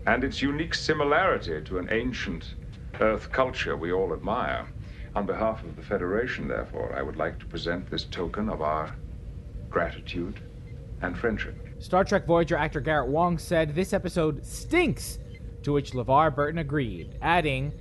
and 0.07 0.23
its 0.23 0.41
unique 0.41 0.73
similarity 0.73 1.61
to 1.63 1.79
an 1.79 1.89
ancient 1.91 2.55
Earth 3.01 3.33
culture 3.33 3.77
we 3.77 3.91
all 3.93 4.13
admire. 4.13 4.69
On 5.17 5.27
behalf 5.27 5.65
of 5.65 5.75
the 5.75 5.83
Federation, 5.83 6.47
therefore, 6.47 6.95
I 6.97 7.03
would 7.03 7.17
like 7.17 7.41
to 7.41 7.47
present 7.47 7.91
this 7.91 8.05
token 8.05 8.49
of 8.49 8.63
our 8.63 8.95
gratitude 9.71 10.39
and 11.03 11.19
friendship. 11.19 11.66
Star 11.87 12.03
Trek 12.03 12.27
Voyager 12.27 12.57
actor 12.57 12.81
Garrett 12.81 13.09
Wang 13.09 13.39
said 13.39 13.73
this 13.73 13.93
episode 13.93 14.45
stinks, 14.45 15.21
to 15.63 15.73
which 15.73 15.93
LeVar 15.93 16.35
Burton 16.35 16.59
agreed, 16.59 17.17
adding, 17.23 17.73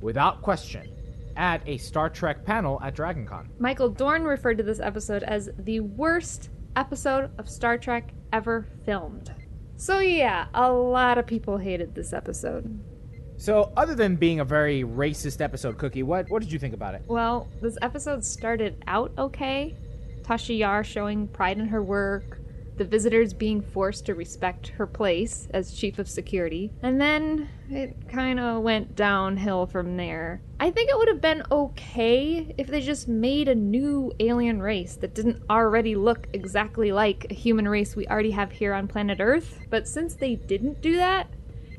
without 0.00 0.42
question, 0.42 0.88
at 1.36 1.60
a 1.66 1.76
Star 1.76 2.08
Trek 2.08 2.44
panel 2.44 2.80
at 2.84 2.94
DragonCon. 2.94 3.48
Michael 3.58 3.88
Dorn 3.88 4.22
referred 4.22 4.58
to 4.58 4.62
this 4.62 4.78
episode 4.78 5.24
as 5.24 5.50
the 5.58 5.80
worst 5.80 6.50
episode 6.76 7.32
of 7.36 7.48
Star 7.48 7.76
Trek 7.78 8.14
ever 8.32 8.64
filmed. 8.86 9.34
So, 9.76 9.98
yeah, 9.98 10.46
a 10.54 10.72
lot 10.72 11.18
of 11.18 11.26
people 11.26 11.58
hated 11.58 11.96
this 11.96 12.12
episode. 12.12 12.78
So, 13.38 13.72
other 13.76 13.96
than 13.96 14.14
being 14.14 14.38
a 14.38 14.44
very 14.44 14.84
racist 14.84 15.40
episode, 15.40 15.78
Cookie, 15.78 16.04
what, 16.04 16.30
what 16.30 16.42
did 16.42 16.52
you 16.52 16.60
think 16.60 16.74
about 16.74 16.94
it? 16.94 17.02
Well, 17.08 17.48
this 17.60 17.76
episode 17.82 18.24
started 18.24 18.84
out 18.86 19.10
okay. 19.18 19.74
Tasha 20.22 20.56
Yar 20.56 20.84
showing 20.84 21.26
pride 21.26 21.58
in 21.58 21.66
her 21.66 21.82
work, 21.82 22.37
the 22.78 22.84
visitors 22.84 23.34
being 23.34 23.60
forced 23.60 24.06
to 24.06 24.14
respect 24.14 24.68
her 24.68 24.86
place 24.86 25.48
as 25.52 25.74
chief 25.74 25.98
of 25.98 26.08
security, 26.08 26.72
and 26.82 27.00
then 27.00 27.48
it 27.68 28.08
kind 28.08 28.40
of 28.40 28.62
went 28.62 28.96
downhill 28.96 29.66
from 29.66 29.96
there. 29.96 30.40
I 30.60 30.70
think 30.70 30.88
it 30.88 30.96
would 30.96 31.08
have 31.08 31.20
been 31.20 31.42
okay 31.50 32.54
if 32.56 32.68
they 32.68 32.80
just 32.80 33.08
made 33.08 33.48
a 33.48 33.54
new 33.54 34.12
alien 34.20 34.62
race 34.62 34.96
that 34.96 35.14
didn't 35.14 35.42
already 35.50 35.94
look 35.94 36.28
exactly 36.32 36.92
like 36.92 37.26
a 37.30 37.34
human 37.34 37.68
race 37.68 37.94
we 37.94 38.06
already 38.06 38.30
have 38.30 38.52
here 38.52 38.72
on 38.72 38.88
planet 38.88 39.18
Earth, 39.20 39.58
but 39.70 39.86
since 39.86 40.14
they 40.14 40.36
didn't 40.36 40.80
do 40.80 40.96
that, 40.96 41.28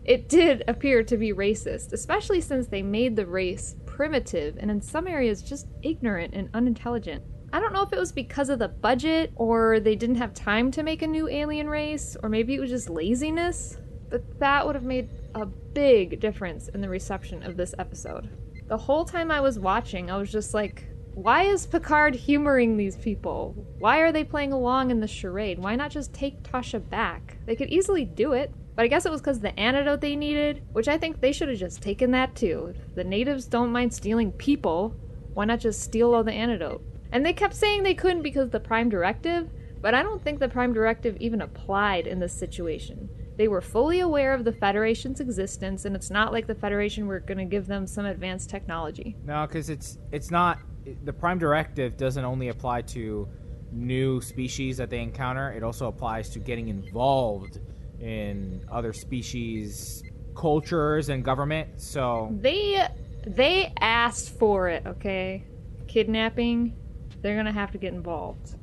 it 0.05 0.27
did 0.27 0.63
appear 0.67 1.03
to 1.03 1.17
be 1.17 1.33
racist, 1.33 1.93
especially 1.93 2.41
since 2.41 2.67
they 2.67 2.81
made 2.81 3.15
the 3.15 3.25
race 3.25 3.75
primitive 3.85 4.57
and 4.59 4.71
in 4.71 4.81
some 4.81 5.07
areas 5.07 5.41
just 5.41 5.67
ignorant 5.83 6.33
and 6.33 6.49
unintelligent. 6.53 7.23
I 7.51 7.59
don't 7.59 7.73
know 7.73 7.81
if 7.81 7.91
it 7.91 7.99
was 7.99 8.11
because 8.11 8.49
of 8.49 8.59
the 8.59 8.67
budget 8.67 9.31
or 9.35 9.79
they 9.79 9.95
didn't 9.95 10.17
have 10.17 10.35
time 10.35 10.69
to 10.71 10.83
make 10.83 11.01
a 11.01 11.07
new 11.07 11.27
alien 11.27 11.67
race 11.67 12.15
or 12.21 12.29
maybe 12.29 12.53
it 12.53 12.59
was 12.59 12.69
just 12.69 12.89
laziness, 12.91 13.77
but 14.09 14.39
that 14.39 14.65
would 14.65 14.75
have 14.75 14.83
made 14.83 15.09
a 15.33 15.47
big 15.47 16.19
difference 16.19 16.67
in 16.67 16.81
the 16.81 16.89
reception 16.89 17.41
of 17.41 17.57
this 17.57 17.73
episode. 17.79 18.29
The 18.67 18.77
whole 18.77 19.03
time 19.03 19.31
I 19.31 19.41
was 19.41 19.57
watching, 19.57 20.11
I 20.11 20.17
was 20.17 20.31
just 20.31 20.53
like, 20.53 20.85
why 21.15 21.43
is 21.43 21.65
Picard 21.65 22.13
humoring 22.13 22.77
these 22.77 22.95
people? 22.95 23.55
Why 23.79 23.97
are 23.99 24.11
they 24.11 24.23
playing 24.23 24.53
along 24.53 24.91
in 24.91 24.99
the 24.99 25.07
charade? 25.07 25.57
Why 25.57 25.75
not 25.75 25.89
just 25.89 26.13
take 26.13 26.43
Tasha 26.43 26.87
back? 26.87 27.37
They 27.47 27.55
could 27.55 27.69
easily 27.69 28.05
do 28.05 28.33
it. 28.33 28.53
But 28.75 28.83
I 28.83 28.87
guess 28.87 29.05
it 29.05 29.11
was 29.11 29.21
because 29.21 29.39
the 29.39 29.59
antidote 29.59 30.01
they 30.01 30.15
needed, 30.15 30.61
which 30.71 30.87
I 30.87 30.97
think 30.97 31.19
they 31.19 31.31
should 31.33 31.49
have 31.49 31.57
just 31.57 31.81
taken 31.81 32.11
that 32.11 32.35
too. 32.35 32.73
If 32.75 32.95
the 32.95 33.03
natives 33.03 33.45
don't 33.45 33.71
mind 33.71 33.93
stealing 33.93 34.31
people, 34.31 34.95
why 35.33 35.45
not 35.45 35.59
just 35.59 35.81
steal 35.81 36.13
all 36.13 36.23
the 36.23 36.31
antidote? 36.31 36.81
And 37.11 37.25
they 37.25 37.33
kept 37.33 37.55
saying 37.55 37.83
they 37.83 37.93
couldn't 37.93 38.21
because 38.21 38.49
the 38.49 38.59
Prime 38.59 38.89
Directive, 38.89 39.49
but 39.81 39.93
I 39.93 40.03
don't 40.03 40.23
think 40.23 40.39
the 40.39 40.49
Prime 40.49 40.73
Directive 40.73 41.17
even 41.19 41.41
applied 41.41 42.07
in 42.07 42.19
this 42.19 42.33
situation. 42.33 43.09
They 43.37 43.47
were 43.47 43.61
fully 43.61 44.01
aware 44.01 44.33
of 44.33 44.43
the 44.43 44.51
Federation's 44.51 45.21
existence, 45.21 45.85
and 45.85 45.95
it's 45.95 46.09
not 46.09 46.33
like 46.33 46.45
the 46.45 46.55
Federation 46.55 47.07
were 47.07 47.21
going 47.21 47.37
to 47.37 47.45
give 47.45 47.67
them 47.67 47.87
some 47.87 48.05
advanced 48.05 48.49
technology. 48.49 49.15
No, 49.23 49.47
because 49.47 49.69
it's 49.69 49.97
it's 50.11 50.29
not 50.29 50.59
the 51.05 51.13
Prime 51.13 51.39
Directive 51.39 51.95
doesn't 51.95 52.25
only 52.25 52.49
apply 52.49 52.81
to 52.81 53.27
new 53.71 54.19
species 54.19 54.77
that 54.77 54.89
they 54.89 54.99
encounter. 54.99 55.51
It 55.53 55.63
also 55.63 55.87
applies 55.87 56.29
to 56.31 56.39
getting 56.39 56.67
involved 56.67 57.59
in 57.99 58.65
other 58.71 58.93
species 58.93 60.03
cultures 60.35 61.09
and 61.09 61.23
government. 61.23 61.81
So 61.81 62.35
they 62.41 62.87
they 63.25 63.73
asked 63.79 64.37
for 64.37 64.69
it, 64.69 64.85
okay? 64.85 65.45
Kidnapping 65.87 66.75
they're 67.21 67.35
gonna 67.35 67.51
have 67.51 67.71
to 67.71 67.77
get 67.77 67.93
involved. 67.93 68.55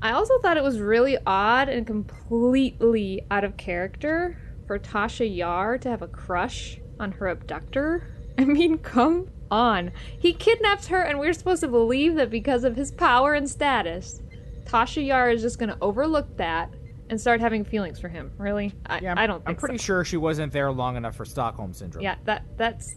I 0.00 0.12
also 0.12 0.38
thought 0.40 0.56
it 0.56 0.62
was 0.62 0.80
really 0.80 1.16
odd 1.26 1.68
and 1.68 1.86
completely 1.86 3.24
out 3.30 3.44
of 3.44 3.56
character 3.56 4.36
for 4.66 4.78
Tasha 4.78 5.36
Yar 5.36 5.78
to 5.78 5.88
have 5.88 6.02
a 6.02 6.08
crush 6.08 6.80
on 6.98 7.12
her 7.12 7.28
abductor. 7.28 8.08
I 8.38 8.44
mean, 8.44 8.78
come 8.78 9.28
on. 9.50 9.92
He 10.18 10.32
kidnaps 10.32 10.88
her, 10.88 11.02
and 11.02 11.18
we're 11.18 11.32
supposed 11.32 11.60
to 11.60 11.68
believe 11.68 12.16
that 12.16 12.30
because 12.30 12.64
of 12.64 12.74
his 12.74 12.90
power 12.90 13.34
and 13.34 13.48
status, 13.48 14.22
Tasha 14.64 15.06
Yar 15.06 15.30
is 15.30 15.42
just 15.42 15.58
gonna 15.58 15.78
overlook 15.80 16.36
that 16.36 16.72
and 17.10 17.20
start 17.20 17.40
having 17.40 17.64
feelings 17.64 18.00
for 18.00 18.08
him. 18.08 18.32
Really? 18.38 18.72
I, 18.86 19.00
yeah, 19.00 19.14
I 19.16 19.26
don't 19.26 19.42
I'm 19.46 19.54
pretty 19.54 19.78
so. 19.78 19.84
sure 19.84 20.04
she 20.04 20.16
wasn't 20.16 20.52
there 20.52 20.72
long 20.72 20.96
enough 20.96 21.14
for 21.14 21.24
Stockholm 21.24 21.74
syndrome. 21.74 22.02
Yeah, 22.02 22.16
that 22.24 22.44
that's 22.56 22.96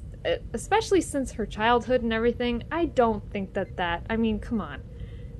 especially 0.54 1.02
since 1.02 1.32
her 1.34 1.46
childhood 1.46 2.02
and 2.02 2.14
everything. 2.14 2.64
I 2.72 2.86
don't 2.86 3.30
think 3.32 3.54
that 3.54 3.78
that. 3.78 4.06
I 4.10 4.18
mean, 4.18 4.40
come 4.40 4.62
on. 4.62 4.82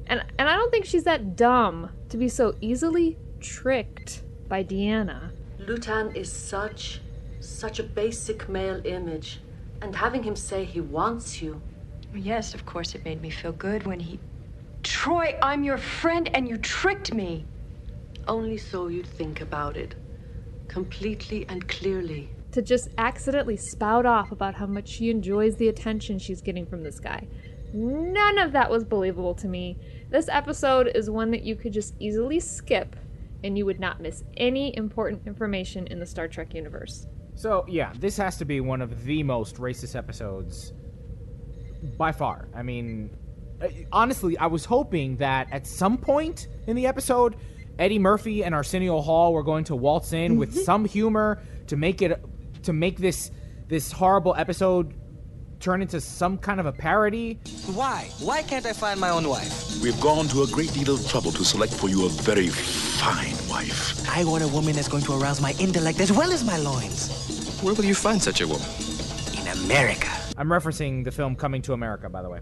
And 0.08 0.24
and 0.38 0.48
I 0.50 0.56
don't 0.56 0.72
think 0.72 0.86
she's 0.86 1.04
that 1.04 1.36
dumb 1.36 1.90
to 2.10 2.18
be 2.18 2.30
so 2.30 2.56
easily 2.62 3.18
tricked 3.40 4.24
by 4.48 4.64
Deanna. 4.64 5.32
Lutan 5.60 6.16
is 6.16 6.32
such 6.32 7.02
such 7.40 7.80
a 7.80 7.84
basic 7.84 8.50
male 8.50 8.82
image. 8.86 9.40
And 9.82 9.96
having 9.96 10.24
him 10.24 10.36
say 10.36 10.64
he 10.64 10.82
wants 10.82 11.42
you. 11.42 11.62
Yes, 12.14 12.54
of 12.54 12.66
course 12.66 12.96
it 12.96 13.04
made 13.04 13.22
me 13.22 13.30
feel 13.30 13.52
good 13.52 13.86
when 13.86 14.00
he 14.00 14.20
Troi, 14.84 15.38
I'm 15.42 15.64
your 15.64 15.78
friend 15.78 16.30
and 16.34 16.48
you 16.48 16.58
tricked 16.58 17.14
me. 17.14 17.46
Only 18.28 18.58
so 18.58 18.88
you'd 18.88 19.08
think 19.08 19.42
about 19.42 19.78
it. 19.78 19.96
Completely 20.68 21.46
and 21.50 21.68
clearly. 21.68 22.30
To 22.52 22.62
just 22.62 22.90
accidentally 22.98 23.58
spout 23.58 24.06
off 24.06 24.32
about 24.32 24.56
how 24.56 24.68
much 24.68 24.88
she 24.88 25.10
enjoys 25.10 25.56
the 25.58 25.68
attention 25.68 26.20
she's 26.20 26.42
getting 26.42 26.66
from 26.66 26.84
this 26.84 27.00
guy. 27.00 27.28
None 27.76 28.38
of 28.38 28.54
that 28.54 28.72
was 28.72 28.86
believable 28.86 29.34
to 29.36 29.50
me. 29.50 29.78
This 30.10 30.30
episode 30.30 30.90
is 30.96 31.10
one 31.10 31.30
that 31.32 31.44
you 31.44 31.58
could 31.58 31.74
just 31.74 31.94
easily 32.00 32.40
skip 32.40 32.96
and 33.44 33.58
you 33.58 33.66
would 33.66 33.82
not 33.82 34.00
miss 34.00 34.24
any 34.38 34.76
important 34.78 35.28
information 35.28 35.86
in 35.88 36.00
the 36.00 36.06
Star 36.06 36.30
Trek 36.30 36.54
universe. 36.54 37.06
So, 37.36 37.66
yeah, 37.68 37.92
this 38.00 38.16
has 38.16 38.38
to 38.38 38.46
be 38.46 38.62
one 38.62 38.82
of 38.82 39.04
the 39.04 39.24
most 39.24 39.58
racist 39.58 39.98
episodes 39.98 40.72
by 41.98 42.14
far. 42.14 42.48
I 42.56 42.64
mean, 42.64 43.10
honestly, 43.92 44.38
I 44.38 44.48
was 44.48 44.64
hoping 44.64 45.18
that 45.18 45.52
at 45.52 45.68
some 45.68 45.98
point 45.98 46.48
in 46.68 46.78
the 46.78 46.88
episode, 46.88 47.36
Eddie 47.78 48.00
Murphy 48.00 48.46
and 48.46 48.56
Arsenio 48.56 49.02
Hall 49.02 49.34
were 49.34 49.44
going 49.44 49.66
to 49.66 49.76
waltz 49.76 50.14
in 50.14 50.38
with 50.38 50.52
mm-hmm. 50.52 50.62
some 50.62 50.86
humor 50.86 51.44
to 51.68 51.76
make 51.76 52.02
it 52.02 52.24
to 52.64 52.72
make 52.72 53.00
this 53.00 53.32
this 53.68 53.92
horrible 53.92 54.34
episode 54.36 54.94
turn 55.66 55.82
into 55.82 56.00
some 56.00 56.38
kind 56.38 56.60
of 56.60 56.68
a 56.68 56.72
parody. 56.72 57.40
Why? 57.74 58.08
Why 58.20 58.44
can't 58.44 58.68
I 58.68 58.74
find 58.74 59.00
my 59.00 59.10
own 59.10 59.28
wife? 59.28 59.82
We've 59.82 60.00
gone 60.00 60.28
to 60.28 60.44
a 60.44 60.48
great 60.48 60.72
deal 60.74 60.94
of 60.94 61.08
trouble 61.08 61.32
to 61.32 61.44
select 61.44 61.74
for 61.74 61.90
you 61.90 62.06
a 62.06 62.10
very 62.10 62.50
fine 62.50 63.36
wife. 63.50 64.08
I 64.08 64.24
want 64.26 64.44
a 64.44 64.48
woman 64.48 64.76
that's 64.76 64.88
going 64.88 65.02
to 65.06 65.14
arouse 65.20 65.42
my 65.42 65.56
intellect 65.60 66.00
as 66.02 66.12
well 66.12 66.32
as 66.32 66.44
my 66.44 66.58
loins. 66.58 67.60
Where 67.64 67.74
will 67.74 67.84
you 67.84 67.96
find 67.96 68.22
such 68.22 68.42
a 68.42 68.48
woman? 68.48 68.68
In 69.42 69.48
America. 69.66 70.12
I'm 70.38 70.50
referencing 70.50 71.04
the 71.04 71.12
film 71.12 71.36
Coming 71.36 71.64
to 71.64 71.74
America, 71.74 72.10
by 72.10 72.22
the 72.22 72.30
way. 72.30 72.42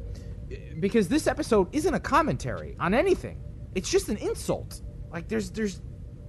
Because 0.82 1.08
this 1.08 1.26
episode 1.26 1.74
isn't 1.74 1.94
a 1.94 2.02
commentary 2.02 2.76
on 2.78 2.94
anything. 2.94 3.42
It's 3.74 3.90
just 3.90 4.10
an 4.10 4.18
insult. 4.18 4.82
Like 5.14 5.30
there's 5.30 5.50
there's 5.50 5.80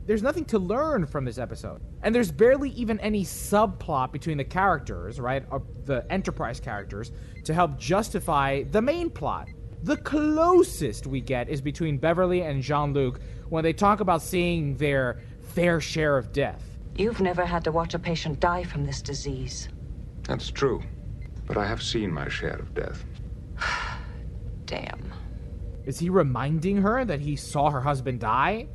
there's 0.06 0.22
nothing 0.22 0.44
to 0.46 0.58
learn 0.58 1.06
from 1.06 1.24
this 1.24 1.38
episode. 1.38 1.80
And 2.02 2.14
there's 2.14 2.30
barely 2.30 2.70
even 2.70 3.00
any 3.00 3.24
subplot 3.24 4.12
between 4.12 4.36
the 4.36 4.44
characters, 4.44 5.18
right? 5.18 5.44
The 5.86 6.04
Enterprise 6.10 6.60
characters 6.60 7.12
to 7.44 7.54
help 7.54 7.78
justify 7.78 8.64
the 8.64 8.82
main 8.82 9.10
plot. 9.10 9.48
The 9.82 9.96
closest 9.98 11.06
we 11.06 11.20
get 11.20 11.48
is 11.48 11.60
between 11.60 11.98
Beverly 11.98 12.42
and 12.42 12.62
Jean-Luc 12.62 13.20
when 13.48 13.64
they 13.64 13.72
talk 13.72 14.00
about 14.00 14.22
seeing 14.22 14.76
their 14.76 15.20
fair 15.54 15.80
share 15.80 16.16
of 16.16 16.32
death. 16.32 16.62
You've 16.96 17.20
never 17.20 17.44
had 17.44 17.64
to 17.64 17.72
watch 17.72 17.94
a 17.94 17.98
patient 17.98 18.40
die 18.40 18.64
from 18.64 18.84
this 18.84 19.02
disease. 19.02 19.68
That's 20.22 20.50
true. 20.50 20.82
But 21.46 21.58
I 21.58 21.66
have 21.66 21.82
seen 21.82 22.12
my 22.12 22.28
share 22.28 22.56
of 22.56 22.72
death. 22.74 23.04
Damn. 24.64 25.12
Is 25.84 25.98
he 25.98 26.08
reminding 26.08 26.78
her 26.78 27.04
that 27.04 27.20
he 27.20 27.36
saw 27.36 27.70
her 27.70 27.82
husband 27.82 28.20
die? 28.20 28.68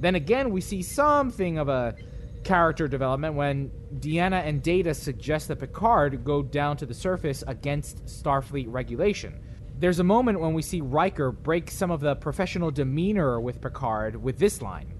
Then 0.00 0.14
again, 0.14 0.50
we 0.50 0.60
see 0.60 0.82
something 0.82 1.58
of 1.58 1.68
a 1.68 1.96
character 2.44 2.86
development 2.86 3.34
when 3.34 3.70
Deanna 3.94 4.46
and 4.46 4.62
Data 4.62 4.94
suggest 4.94 5.48
that 5.48 5.56
Picard 5.56 6.24
go 6.24 6.42
down 6.42 6.76
to 6.76 6.86
the 6.86 6.94
surface 6.94 7.42
against 7.46 8.04
Starfleet 8.06 8.66
regulation. 8.68 9.40
There's 9.78 9.98
a 9.98 10.04
moment 10.04 10.40
when 10.40 10.54
we 10.54 10.62
see 10.62 10.80
Riker 10.80 11.32
break 11.32 11.70
some 11.70 11.90
of 11.90 12.00
the 12.00 12.14
professional 12.16 12.70
demeanor 12.70 13.40
with 13.40 13.60
Picard 13.60 14.22
with 14.22 14.38
this 14.38 14.62
line. 14.62 14.92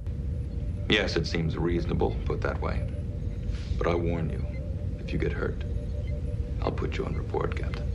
Yes, 0.89 1.17
it 1.17 1.27
seems 1.27 1.57
reasonable, 1.57 2.17
put 2.25 2.41
that 2.41 2.61
way. 2.61 2.87
But 3.79 3.87
I 3.87 3.95
warn 3.95 4.31
you, 4.31 4.45
if 4.99 5.13
you 5.13 5.19
get 5.19 5.33
hurt, 5.33 5.65
I'll 6.63 6.73
put 6.73 6.97
you 6.97 7.05
on 7.05 7.15
report, 7.15 7.57
Captain. 7.57 7.87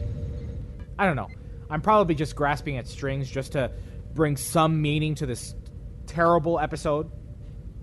I 0.97 1.05
don't 1.05 1.15
know. 1.15 1.29
I'm 1.69 1.81
probably 1.81 2.15
just 2.15 2.35
grasping 2.35 2.77
at 2.77 2.87
strings 2.87 3.29
just 3.29 3.51
to 3.53 3.71
bring 4.13 4.37
some 4.37 4.81
meaning 4.81 5.15
to 5.15 5.25
this 5.25 5.53
terrible 6.09 6.59
episode. 6.59 7.09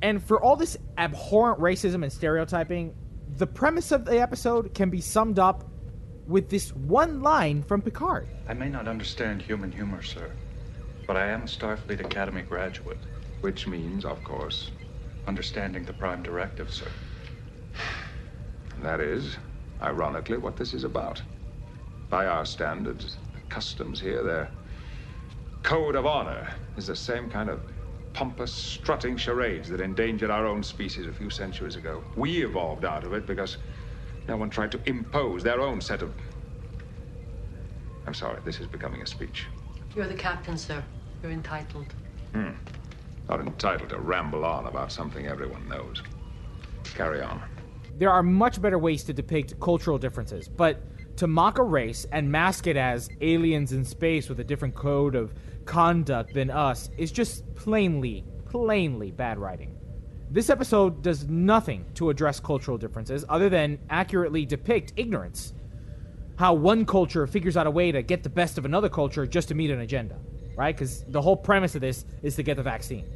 And 0.03 0.23
for 0.23 0.43
all 0.43 0.57
this 0.57 0.77
abhorrent 0.99 1.61
racism 1.61 2.03
and 2.03 2.13
stereotyping, 2.13 2.95
the 3.39 3.47
premise 3.47 3.93
of 3.93 4.05
the 4.05 4.21
episode 4.21 4.75
can 4.75 4.91
be 4.91 5.01
summed 5.01 5.39
up 5.39 5.71
with 6.27 6.51
this 6.51 6.75
one 6.75 7.23
line 7.23 7.63
from 7.63 7.81
Picard. 7.81 8.29
I 8.49 8.55
may 8.55 8.69
not 8.69 8.89
understand 8.89 9.41
human 9.41 9.71
humor, 9.71 10.03
sir, 10.03 10.31
but 11.07 11.17
I 11.17 11.29
am 11.29 11.43
a 11.43 11.47
Starfleet 11.47 12.01
Academy 12.01 12.43
graduate. 12.43 12.99
Which 13.43 13.67
means, 13.67 14.05
of 14.05 14.25
course, 14.25 14.71
understanding 15.27 15.85
the 15.85 15.93
Prime 15.93 16.23
Directive, 16.23 16.73
sir. 16.73 16.89
That 18.83 19.01
is, 19.01 19.37
ironically, 19.83 20.39
what 20.39 20.57
this 20.57 20.73
is 20.73 20.85
about. 20.85 21.23
By 22.09 22.27
our 22.27 22.47
standards, 22.47 23.19
the 23.35 23.41
customs 23.49 24.01
here, 24.01 24.23
their 24.23 24.51
code 25.63 25.97
of 25.97 26.07
honor 26.07 26.49
is 26.77 26.87
the 26.87 26.97
same 26.97 27.29
kind 27.29 27.51
of 27.51 27.61
pompous, 28.17 28.51
strutting 28.51 29.15
charades 29.15 29.69
that 29.69 29.79
endangered 29.79 30.31
our 30.31 30.47
own 30.47 30.63
species 30.63 31.07
a 31.07 31.13
few 31.13 31.29
centuries 31.29 31.77
ago. 31.77 32.03
We 32.17 32.43
evolved 32.43 32.87
out 32.87 33.05
of 33.05 33.13
it 33.13 33.27
because 33.27 33.59
no 34.27 34.39
one 34.39 34.49
tried 34.49 34.73
to 34.73 34.81
impose 34.87 35.43
their 35.43 35.61
own 35.61 35.83
set 35.83 36.01
of. 36.01 36.15
I'm 38.07 38.15
sorry, 38.15 38.41
this 38.43 38.59
is 38.59 38.69
becoming 38.69 39.03
a 39.03 39.07
speech. 39.07 39.45
You're 39.95 40.09
the 40.09 40.15
captain, 40.15 40.57
sir. 40.57 40.83
You're 41.23 41.33
entitled. 41.33 41.93
Hmm. 42.33 42.53
Not 43.29 43.41
entitled 43.41 43.91
to 43.91 43.99
ramble 43.99 44.47
on 44.47 44.67
about 44.67 44.91
something 44.91 45.27
everyone 45.27 45.69
knows. 45.69 46.03
Carry 46.85 47.21
on. 47.21 47.43
There 47.99 48.11
are 48.11 48.23
much 48.23 48.63
better 48.63 48.79
ways 48.79 49.05
to 49.05 49.13
depict 49.13 49.61
cultural 49.61 49.99
differences, 49.99 50.49
but 50.49 50.81
to 51.19 51.27
mock 51.27 51.59
a 51.59 51.63
race 51.63 52.07
and 52.13 52.33
mask 52.33 52.67
it 52.67 52.79
as 52.79 53.11
aliens 53.21 53.73
in 53.73 53.85
space 53.85 54.31
with 54.31 54.41
a 54.41 54.45
different 54.45 54.75
code 54.75 55.15
of 55.15 55.35
conduct 55.67 56.33
than 56.33 56.51
us 56.51 56.91
is 56.97 57.13
just 57.13 57.55
plainly, 57.55 58.25
plainly 58.49 59.11
bad 59.11 59.39
writing. 59.39 59.77
This 60.31 60.51
episode 60.51 61.03
does 61.03 61.29
nothing 61.29 61.85
to 61.95 62.11
address 62.11 62.41
cultural 62.41 62.79
differences 62.79 63.25
other 63.29 63.49
than 63.49 63.79
accurately 63.91 64.45
depict 64.45 64.93
ignorance. 64.97 65.53
How 66.37 66.55
one 66.55 66.85
culture 66.85 67.27
figures 67.27 67.57
out 67.57 67.67
a 67.67 67.71
way 67.71 67.93
to 67.93 68.03
get 68.03 68.23
the 68.23 68.29
best 68.29 68.59
of 68.59 68.65
another 68.65 68.89
culture 68.89 69.27
just 69.27 69.49
to 69.49 69.55
meet 69.55 69.71
an 69.71 69.81
agenda, 69.81 70.19
right? 70.57 70.75
Because 70.75 71.05
the 71.09 71.23
whole 71.23 71.37
premise 71.37 71.75
of 71.75 71.81
this 71.81 72.05
is 72.23 72.37
to 72.37 72.43
get 72.43 72.57
the 72.57 72.63
vaccine. 72.63 73.07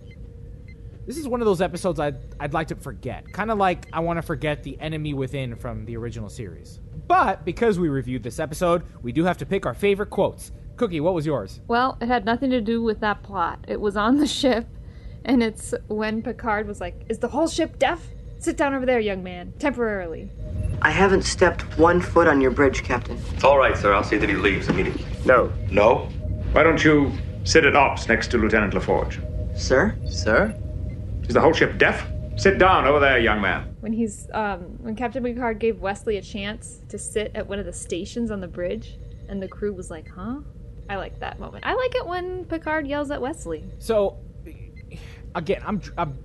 This 1.07 1.19
is 1.19 1.27
one 1.27 1.41
of 1.41 1.47
those 1.47 1.61
episodes 1.61 1.99
I'd, 1.99 2.17
I'd 2.39 2.55
like 2.55 2.69
to 2.69 2.77
forget. 2.77 3.31
Kind 3.33 3.51
of 3.51 3.59
like 3.59 3.89
I 3.93 4.01
want 4.01 4.19
to 4.19 4.23
forget 4.23 4.63
The 4.63 4.79
Enemy 4.81 5.15
Within 5.15 5.57
from 5.57 5.85
the 5.85 5.97
original 5.97 6.29
series. 6.29 6.79
But 7.09 7.45
because 7.45 7.79
we 7.79 7.89
reviewed 7.89 8.23
this 8.23 8.39
episode, 8.39 8.85
we 9.03 9.11
do 9.11 9.25
have 9.25 9.37
to 9.39 9.47
pick 9.47 9.67
our 9.67 9.75
favorite 9.75 10.11
quotes. 10.11 10.53
Cookie, 10.81 11.01
what 11.01 11.13
was 11.13 11.27
yours? 11.27 11.61
Well, 11.69 11.99
it 12.01 12.07
had 12.07 12.25
nothing 12.25 12.49
to 12.49 12.61
do 12.63 12.81
with 12.81 13.01
that 13.01 13.23
plot. 13.23 13.67
It 13.69 13.83
was 13.83 13.99
on 13.99 14.17
the 14.17 14.27
ship, 14.27 14.67
and 15.27 15.43
it's 15.43 15.75
when 15.89 16.23
Picard 16.23 16.67
was 16.67 16.81
like, 16.81 17.05
Is 17.11 17.19
the 17.19 17.29
whole 17.29 17.49
ship 17.49 17.79
deaf? 17.79 18.03
Sit 18.39 18.57
down 18.57 18.73
over 18.73 18.87
there, 18.87 18.99
young 18.99 19.23
man, 19.23 19.53
temporarily. 19.59 20.31
I 20.81 20.91
haven't 20.91 21.25
stepped 21.25 21.77
one 21.77 22.01
foot 22.01 22.27
on 22.27 22.41
your 22.41 22.51
bridge, 22.51 22.83
Captain. 22.83 23.19
It's 23.35 23.45
all 23.45 23.59
right, 23.59 23.77
sir. 23.77 23.93
I'll 23.93 24.03
see 24.03 24.17
that 24.17 24.31
he 24.31 24.37
leaves 24.37 24.71
immediately. 24.71 25.05
No. 25.27 25.53
No? 25.71 26.09
Why 26.53 26.63
don't 26.63 26.83
you 26.83 27.13
sit 27.45 27.67
at 27.67 27.77
ops 27.77 28.09
next 28.09 28.29
to 28.29 28.39
Lieutenant 28.39 28.73
LaForge? 28.73 29.21
Sir? 29.59 29.95
Sir? 30.09 30.59
Is 31.25 31.35
the 31.35 31.43
whole 31.43 31.53
ship 31.53 31.77
deaf? 31.77 32.07
Sit 32.37 32.59
down 32.59 32.87
over 32.87 33.01
there, 33.01 33.19
young 33.19 33.43
man. 33.43 33.77
When 33.81 33.93
he's 33.93 34.31
um, 34.33 34.61
when 34.81 34.97
Captain 34.97 35.23
Picard 35.23 35.59
gave 35.59 35.83
Wesley 35.83 36.17
a 36.17 36.23
chance 36.23 36.81
to 36.89 36.97
sit 36.97 37.33
at 37.35 37.47
one 37.47 37.59
of 37.59 37.67
the 37.67 37.73
stations 37.75 38.31
on 38.31 38.41
the 38.41 38.49
bridge, 38.49 38.97
and 39.29 39.43
the 39.43 39.49
crew 39.49 39.75
was 39.75 39.91
like, 39.91 40.09
"Huh?" 40.09 40.41
I 40.91 40.97
like 40.97 41.21
that 41.21 41.39
moment. 41.39 41.65
I 41.65 41.75
like 41.75 41.95
it 41.95 42.05
when 42.05 42.45
Picard 42.47 42.85
yells 42.85 43.13
at 43.13 43.23
Wesley. 43.23 43.65
So, 43.79 44.19
again, 45.37 45.63
I'm 45.65 45.81
I'm 45.97 46.19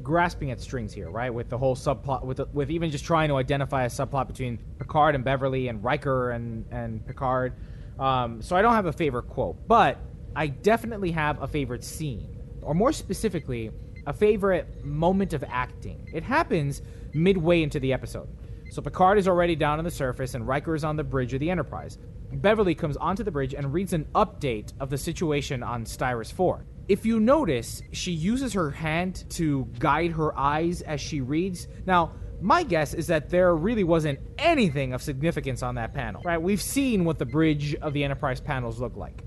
grasping 0.00 0.52
at 0.52 0.60
strings 0.60 0.92
here, 0.92 1.10
right? 1.10 1.34
With 1.34 1.48
the 1.48 1.58
whole 1.58 1.74
subplot, 1.74 2.24
with 2.24 2.36
the, 2.36 2.46
with 2.52 2.70
even 2.70 2.92
just 2.92 3.04
trying 3.04 3.28
to 3.30 3.34
identify 3.34 3.82
a 3.82 3.88
subplot 3.88 4.28
between 4.28 4.58
Picard 4.78 5.16
and 5.16 5.24
Beverly 5.24 5.66
and 5.66 5.82
Riker 5.82 6.30
and 6.30 6.64
and 6.70 7.04
Picard. 7.04 7.54
Um, 7.98 8.40
so 8.40 8.54
I 8.54 8.62
don't 8.62 8.74
have 8.74 8.86
a 8.86 8.92
favorite 8.92 9.24
quote, 9.24 9.66
but 9.66 9.98
I 10.36 10.46
definitely 10.46 11.10
have 11.10 11.42
a 11.42 11.48
favorite 11.48 11.82
scene, 11.82 12.38
or 12.62 12.74
more 12.74 12.92
specifically, 12.92 13.72
a 14.06 14.12
favorite 14.12 14.84
moment 14.84 15.32
of 15.32 15.42
acting. 15.48 16.08
It 16.14 16.22
happens 16.22 16.80
midway 17.12 17.64
into 17.64 17.80
the 17.80 17.92
episode. 17.92 18.28
So 18.70 18.82
Picard 18.82 19.18
is 19.18 19.28
already 19.28 19.56
down 19.56 19.78
on 19.78 19.84
the 19.84 19.90
surface, 19.90 20.34
and 20.34 20.46
Riker 20.46 20.74
is 20.74 20.84
on 20.84 20.96
the 20.96 21.04
bridge 21.04 21.32
of 21.32 21.40
the 21.40 21.50
Enterprise. 21.50 21.98
Beverly 22.32 22.74
comes 22.74 22.96
onto 22.96 23.22
the 23.22 23.30
bridge 23.30 23.54
and 23.54 23.72
reads 23.72 23.92
an 23.92 24.06
update 24.14 24.72
of 24.80 24.90
the 24.90 24.98
situation 24.98 25.62
on 25.62 25.84
Styris 25.84 26.32
4. 26.32 26.64
If 26.88 27.06
you 27.06 27.18
notice, 27.20 27.82
she 27.92 28.12
uses 28.12 28.52
her 28.52 28.70
hand 28.70 29.24
to 29.30 29.66
guide 29.78 30.12
her 30.12 30.36
eyes 30.38 30.82
as 30.82 31.00
she 31.00 31.20
reads. 31.20 31.68
Now, 31.86 32.12
my 32.40 32.62
guess 32.62 32.94
is 32.94 33.06
that 33.06 33.30
there 33.30 33.56
really 33.56 33.84
wasn't 33.84 34.20
anything 34.38 34.92
of 34.92 35.02
significance 35.02 35.62
on 35.62 35.76
that 35.76 35.94
panel, 35.94 36.22
right? 36.24 36.40
We've 36.40 36.60
seen 36.60 37.04
what 37.04 37.18
the 37.18 37.24
bridge 37.24 37.74
of 37.76 37.92
the 37.92 38.04
Enterprise 38.04 38.40
panels 38.40 38.80
look 38.80 38.96
like. 38.96 39.22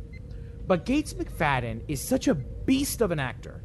But 0.68 0.86
Gates 0.86 1.14
McFadden 1.14 1.82
is 1.88 2.00
such 2.00 2.28
a 2.28 2.36
beast 2.36 3.02
of 3.02 3.12
an 3.12 3.20
actor. 3.20 3.64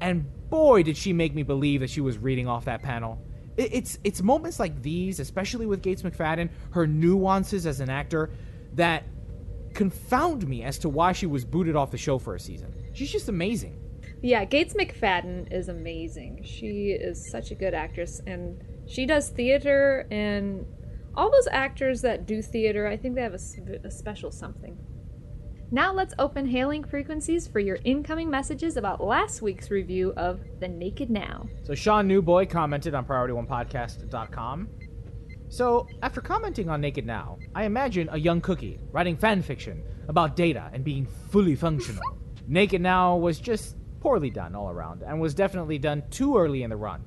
And 0.00 0.24
boy, 0.48 0.82
did 0.82 0.96
she 0.96 1.12
make 1.12 1.34
me 1.34 1.42
believe 1.42 1.80
that 1.80 1.90
she 1.90 2.00
was 2.00 2.16
reading 2.16 2.48
off 2.48 2.64
that 2.64 2.82
panel. 2.82 3.22
It's 3.58 3.98
it's 4.04 4.22
moments 4.22 4.60
like 4.60 4.82
these, 4.82 5.18
especially 5.18 5.66
with 5.66 5.82
Gates 5.82 6.02
McFadden, 6.02 6.48
her 6.70 6.86
nuances 6.86 7.66
as 7.66 7.80
an 7.80 7.90
actor, 7.90 8.30
that 8.74 9.02
confound 9.74 10.46
me 10.46 10.62
as 10.62 10.78
to 10.78 10.88
why 10.88 11.12
she 11.12 11.26
was 11.26 11.44
booted 11.44 11.76
off 11.76 11.90
the 11.90 11.98
show 11.98 12.18
for 12.18 12.34
a 12.34 12.40
season. 12.40 12.72
She's 12.92 13.10
just 13.10 13.28
amazing. 13.28 13.80
Yeah, 14.22 14.44
Gates 14.44 14.74
McFadden 14.74 15.52
is 15.52 15.68
amazing. 15.68 16.42
She 16.44 16.90
is 16.90 17.30
such 17.30 17.50
a 17.50 17.54
good 17.54 17.74
actress, 17.74 18.20
and 18.26 18.62
she 18.86 19.06
does 19.06 19.28
theater. 19.28 20.06
And 20.10 20.64
all 21.14 21.30
those 21.30 21.48
actors 21.50 22.00
that 22.02 22.26
do 22.26 22.42
theater, 22.42 22.86
I 22.86 22.96
think 22.96 23.14
they 23.14 23.22
have 23.22 23.34
a, 23.34 23.86
a 23.86 23.90
special 23.90 24.30
something. 24.30 24.76
Now 25.70 25.92
let's 25.92 26.14
open 26.18 26.46
hailing 26.46 26.82
frequencies 26.82 27.46
for 27.46 27.60
your 27.60 27.78
incoming 27.84 28.30
messages 28.30 28.78
about 28.78 29.02
last 29.02 29.42
week's 29.42 29.70
review 29.70 30.14
of 30.16 30.40
The 30.60 30.68
Naked 30.68 31.10
Now. 31.10 31.46
So 31.62 31.74
Sean 31.74 32.08
Newboy 32.08 32.46
commented 32.46 32.94
on 32.94 33.04
PriorityOnePodcast.com. 33.04 34.68
So, 35.50 35.86
after 36.02 36.20
commenting 36.20 36.68
on 36.68 36.82
Naked 36.82 37.06
Now, 37.06 37.38
I 37.54 37.64
imagine 37.64 38.08
a 38.12 38.18
young 38.18 38.42
cookie 38.42 38.78
writing 38.92 39.16
fan 39.16 39.40
fiction 39.40 39.82
about 40.06 40.36
data 40.36 40.70
and 40.74 40.84
being 40.84 41.06
fully 41.06 41.54
functional. 41.54 42.02
Naked 42.46 42.82
Now 42.82 43.16
was 43.16 43.38
just 43.38 43.76
poorly 44.00 44.30
done 44.30 44.54
all 44.54 44.70
around 44.70 45.02
and 45.02 45.20
was 45.20 45.34
definitely 45.34 45.78
done 45.78 46.02
too 46.10 46.36
early 46.36 46.62
in 46.64 46.70
the 46.70 46.76
run. 46.76 47.02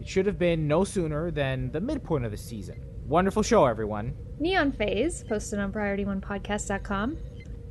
It 0.00 0.08
should 0.08 0.26
have 0.26 0.38
been 0.38 0.66
no 0.68 0.84
sooner 0.84 1.30
than 1.30 1.70
the 1.72 1.80
midpoint 1.80 2.24
of 2.24 2.30
the 2.30 2.36
season. 2.36 2.80
Wonderful 3.06 3.42
show, 3.42 3.66
everyone. 3.66 4.14
Neon 4.38 4.72
Phase, 4.72 5.24
posted 5.28 5.58
on 5.58 5.72
PriorityOnePodcast.com. 5.72 7.18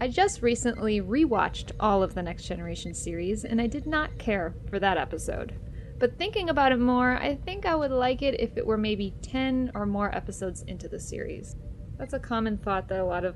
I 0.02 0.08
just 0.08 0.42
recently 0.42 1.02
rewatched 1.02 1.74
all 1.78 2.02
of 2.02 2.16
the 2.16 2.24
Next 2.24 2.46
Generation 2.46 2.94
series, 2.94 3.44
and 3.44 3.60
I 3.60 3.68
did 3.68 3.86
not 3.86 4.18
care 4.18 4.56
for 4.70 4.80
that 4.80 4.98
episode. 4.98 5.60
But 5.98 6.18
thinking 6.18 6.50
about 6.50 6.72
it 6.72 6.80
more, 6.80 7.18
I 7.18 7.36
think 7.36 7.66
I 7.66 7.76
would 7.76 7.92
like 7.92 8.22
it 8.22 8.40
if 8.40 8.56
it 8.56 8.66
were 8.66 8.78
maybe 8.78 9.14
10 9.22 9.72
or 9.76 9.86
more 9.86 10.16
episodes 10.16 10.62
into 10.62 10.88
the 10.88 11.00
series. 11.00 11.58
That's 11.98 12.14
a 12.14 12.20
common 12.20 12.58
thought 12.58 12.88
that 12.88 13.02
a 13.02 13.04
lot 13.04 13.26
of 13.26 13.36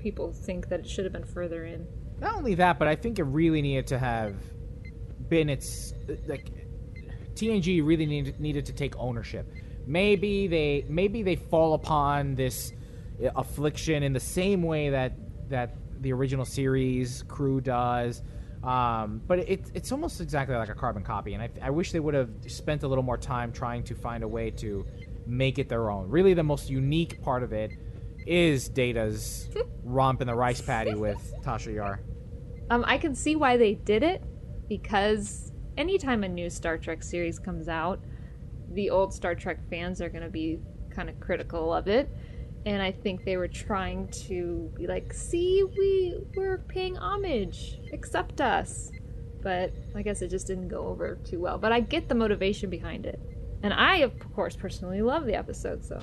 people 0.00 0.32
think 0.32 0.68
that 0.68 0.80
it 0.80 0.88
should 0.88 1.04
have 1.04 1.12
been 1.12 1.24
further 1.24 1.64
in. 1.64 1.86
Not 2.18 2.34
only 2.34 2.56
that, 2.56 2.80
but 2.80 2.88
I 2.88 2.96
think 2.96 3.20
it 3.20 3.24
really 3.24 3.62
needed 3.62 3.86
to 3.88 3.98
have 3.98 4.34
been 5.28 5.48
its 5.48 5.94
like 6.26 6.50
TNG 7.34 7.86
really 7.86 8.06
needed 8.06 8.40
needed 8.40 8.66
to 8.66 8.72
take 8.72 8.96
ownership. 8.98 9.50
Maybe 9.86 10.48
they 10.48 10.86
maybe 10.88 11.22
they 11.22 11.36
fall 11.36 11.74
upon 11.74 12.34
this 12.34 12.72
uh, 13.24 13.30
affliction 13.36 14.02
in 14.02 14.12
the 14.12 14.20
same 14.20 14.62
way 14.62 14.90
that 14.90 15.12
that 15.48 15.76
the 16.04 16.12
original 16.12 16.44
series 16.44 17.24
crew 17.26 17.60
does. 17.60 18.22
Um, 18.62 19.20
but 19.26 19.40
it, 19.40 19.70
it's 19.74 19.90
almost 19.92 20.20
exactly 20.20 20.54
like 20.54 20.68
a 20.70 20.74
carbon 20.74 21.02
copy, 21.02 21.34
and 21.34 21.42
I, 21.42 21.50
I 21.60 21.70
wish 21.70 21.92
they 21.92 22.00
would 22.00 22.14
have 22.14 22.30
spent 22.46 22.82
a 22.82 22.88
little 22.88 23.04
more 23.04 23.18
time 23.18 23.52
trying 23.52 23.82
to 23.84 23.94
find 23.94 24.22
a 24.22 24.28
way 24.28 24.50
to 24.52 24.86
make 25.26 25.58
it 25.58 25.68
their 25.68 25.90
own. 25.90 26.08
Really, 26.08 26.32
the 26.32 26.42
most 26.42 26.70
unique 26.70 27.20
part 27.20 27.42
of 27.42 27.52
it 27.52 27.72
is 28.26 28.68
Data's 28.70 29.50
romp 29.84 30.22
in 30.22 30.26
the 30.26 30.34
rice 30.34 30.62
paddy 30.62 30.94
with 30.94 31.34
Tasha 31.42 31.74
Yar. 31.74 32.00
Um, 32.70 32.84
I 32.86 32.96
can 32.96 33.14
see 33.14 33.36
why 33.36 33.58
they 33.58 33.74
did 33.74 34.02
it 34.02 34.22
because 34.66 35.52
anytime 35.76 36.24
a 36.24 36.28
new 36.28 36.48
Star 36.48 36.78
Trek 36.78 37.02
series 37.02 37.38
comes 37.38 37.68
out, 37.68 38.00
the 38.72 38.88
old 38.88 39.12
Star 39.12 39.34
Trek 39.34 39.58
fans 39.68 40.00
are 40.00 40.08
going 40.08 40.24
to 40.24 40.30
be 40.30 40.58
kind 40.90 41.10
of 41.10 41.20
critical 41.20 41.72
of 41.72 41.86
it. 41.86 42.08
And 42.66 42.80
I 42.80 42.92
think 42.92 43.24
they 43.24 43.36
were 43.36 43.48
trying 43.48 44.08
to 44.26 44.72
be 44.74 44.86
like, 44.86 45.12
see, 45.12 45.62
we 45.64 46.14
we're 46.34 46.58
paying 46.58 46.96
homage, 46.96 47.78
accept 47.92 48.40
us. 48.40 48.90
But 49.42 49.74
I 49.94 50.00
guess 50.02 50.22
it 50.22 50.28
just 50.28 50.46
didn't 50.46 50.68
go 50.68 50.86
over 50.86 51.16
too 51.16 51.40
well. 51.40 51.58
But 51.58 51.72
I 51.72 51.80
get 51.80 52.08
the 52.08 52.14
motivation 52.14 52.70
behind 52.70 53.04
it. 53.04 53.20
And 53.62 53.74
I, 53.74 53.98
of 53.98 54.12
course, 54.34 54.56
personally 54.56 55.02
love 55.02 55.26
the 55.26 55.34
episode, 55.34 55.84
so. 55.84 56.00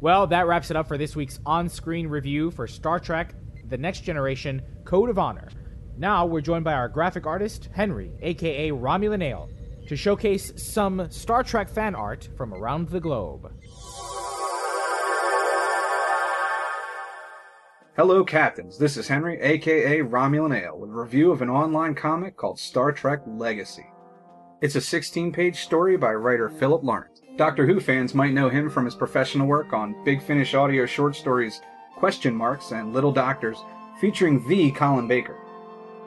Well, 0.00 0.26
that 0.28 0.46
wraps 0.46 0.70
it 0.70 0.76
up 0.76 0.88
for 0.88 0.96
this 0.96 1.14
week's 1.14 1.40
on 1.44 1.68
screen 1.68 2.06
review 2.06 2.50
for 2.50 2.66
Star 2.66 2.98
Trek 2.98 3.34
The 3.68 3.76
Next 3.76 4.00
Generation 4.00 4.62
Code 4.84 5.10
of 5.10 5.18
Honor. 5.18 5.48
Now 5.98 6.24
we're 6.24 6.40
joined 6.40 6.64
by 6.64 6.72
our 6.72 6.88
graphic 6.88 7.26
artist, 7.26 7.68
Henry, 7.74 8.12
aka 8.22 8.70
Romulan 8.70 9.22
Ale, 9.22 9.50
to 9.86 9.96
showcase 9.96 10.54
some 10.56 11.10
Star 11.10 11.42
Trek 11.42 11.68
fan 11.68 11.94
art 11.94 12.30
from 12.36 12.54
around 12.54 12.88
the 12.88 13.00
globe. 13.00 13.52
Hello, 18.00 18.24
Captains. 18.24 18.78
This 18.78 18.96
is 18.96 19.08
Henry, 19.08 19.38
aka 19.42 19.98
Romulan 19.98 20.58
Ale, 20.58 20.78
with 20.78 20.88
a 20.88 20.94
review 20.94 21.32
of 21.32 21.42
an 21.42 21.50
online 21.50 21.94
comic 21.94 22.34
called 22.34 22.58
Star 22.58 22.92
Trek 22.92 23.20
Legacy. 23.26 23.84
It's 24.62 24.74
a 24.74 24.80
16 24.80 25.30
page 25.32 25.60
story 25.60 25.98
by 25.98 26.14
writer 26.14 26.48
Philip 26.48 26.82
Lawrence. 26.82 27.20
Doctor 27.36 27.66
Who 27.66 27.78
fans 27.78 28.14
might 28.14 28.32
know 28.32 28.48
him 28.48 28.70
from 28.70 28.86
his 28.86 28.94
professional 28.94 29.46
work 29.46 29.74
on 29.74 30.02
Big 30.02 30.22
Finish 30.22 30.54
audio 30.54 30.86
short 30.86 31.14
stories 31.14 31.60
Question 31.94 32.34
Marks 32.34 32.72
and 32.72 32.94
Little 32.94 33.12
Doctors, 33.12 33.58
featuring 34.00 34.48
the 34.48 34.70
Colin 34.70 35.06
Baker. 35.06 35.36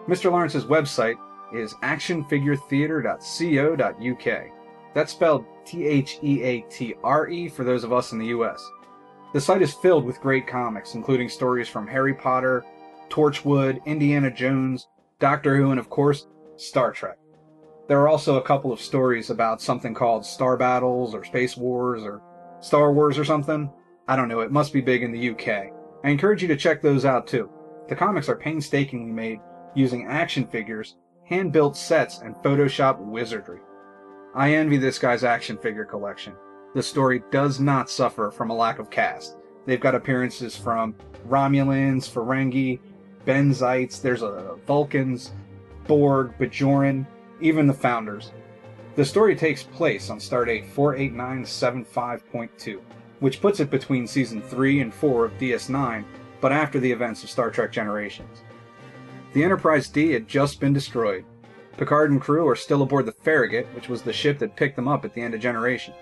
Mr. 0.08 0.32
Lawrence's 0.32 0.65
website 0.65 1.17
is 1.53 1.75
actionfiguretheater.co.uk. 1.84 4.51
That's 4.95 5.12
spelled 5.12 5.45
T 5.63 5.86
H 5.86 6.17
E 6.23 6.41
A 6.41 6.62
T 6.62 6.95
R 7.03 7.27
E 7.27 7.49
for 7.49 7.63
those 7.63 7.84
of 7.84 7.93
us 7.93 8.13
in 8.13 8.17
the 8.17 8.29
US. 8.29 8.67
The 9.34 9.41
site 9.41 9.63
is 9.63 9.74
filled 9.74 10.06
with 10.06 10.22
great 10.22 10.46
comics, 10.46 10.93
including 10.93 11.28
stories 11.28 11.67
from 11.67 11.88
Harry 11.88 12.13
Potter, 12.13 12.63
Torchwood, 13.10 13.84
Indiana 13.86 14.30
Jones, 14.30 14.88
Doctor 15.19 15.58
Who, 15.58 15.72
and 15.72 15.80
of 15.80 15.89
course, 15.89 16.28
Star 16.56 16.91
Trek. 16.91 17.17
There 17.88 18.00
are 18.00 18.08
also 18.08 18.38
a 18.38 18.43
couple 18.43 18.72
of 18.72 18.80
stories 18.80 19.32
about 19.32 19.60
something 19.60 19.96
called 19.96 20.24
Star 20.24 20.56
Battles 20.56 21.15
or 21.15 21.24
Space 21.24 21.58
Wars 21.58 22.04
or 22.04 22.22
Star 22.60 22.93
Wars 22.93 23.17
or 23.17 23.26
something. 23.26 23.72
I 24.08 24.15
don't 24.15 24.28
know, 24.28 24.41
it 24.41 24.52
must 24.52 24.72
be 24.72 24.82
big 24.82 25.02
in 25.02 25.12
the 25.12 25.32
UK. 25.32 25.74
I 26.04 26.10
encourage 26.10 26.43
you 26.43 26.48
to 26.50 26.56
check 26.56 26.84
those 26.84 27.04
out 27.04 27.26
too. 27.26 27.50
The 27.89 27.96
comics 27.96 28.30
are 28.30 28.36
painstakingly 28.36 29.12
made 29.12 29.39
using 29.74 30.06
action 30.06 30.46
figures, 30.46 30.98
hand 31.26 31.52
built 31.52 31.76
sets, 31.76 32.19
and 32.19 32.36
Photoshop 32.36 33.00
wizardry. 33.00 33.62
I 34.36 34.54
envy 34.54 34.78
this 34.78 35.00
guy's 35.00 35.24
action 35.24 35.58
figure 35.58 35.86
collection. 35.86 36.34
The 36.73 36.83
story 36.83 37.23
does 37.29 37.59
not 37.59 37.89
suffer 37.89 38.31
from 38.31 38.49
a 38.49 38.55
lack 38.55 38.79
of 38.79 38.89
cast. 38.89 39.38
They've 39.65 39.79
got 39.79 39.95
appearances 39.95 40.57
from 40.57 40.95
Romulans, 41.27 42.09
Ferengi, 42.09 42.79
Benzites, 43.25 44.01
there's 44.01 44.23
a 44.23 44.57
Vulcans, 44.65 45.31
Borg, 45.88 46.33
Bajoran, 46.39 47.05
even 47.39 47.67
the 47.67 47.73
Founders. 47.73 48.31
The 48.95 49.05
story 49.05 49.36
takes 49.36 49.63
place 49.63 50.09
on 50.09 50.19
Stardate 50.19 50.67
48975.2, 50.73 52.79
which 53.19 53.41
puts 53.41 53.59
it 53.59 53.69
between 53.69 54.07
season 54.07 54.41
3 54.41 54.81
and 54.81 54.93
4 54.93 55.25
of 55.25 55.38
DS9, 55.38 56.03
but 56.41 56.51
after 56.51 56.79
the 56.79 56.91
events 56.91 57.23
of 57.23 57.29
Star 57.29 57.51
Trek 57.51 57.71
Generations. 57.71 58.41
The 59.33 59.43
Enterprise 59.43 59.89
D 59.89 60.12
had 60.12 60.27
just 60.27 60.59
been 60.59 60.73
destroyed. 60.73 61.25
Picard 61.77 62.12
and 62.12 62.21
crew 62.21 62.47
are 62.47 62.55
still 62.55 62.81
aboard 62.81 63.05
the 63.05 63.12
Farragut, 63.12 63.67
which 63.73 63.89
was 63.89 64.01
the 64.01 64.13
ship 64.13 64.39
that 64.39 64.55
picked 64.55 64.75
them 64.75 64.88
up 64.88 65.05
at 65.05 65.13
the 65.13 65.21
end 65.21 65.33
of 65.33 65.39
Generations. 65.39 65.95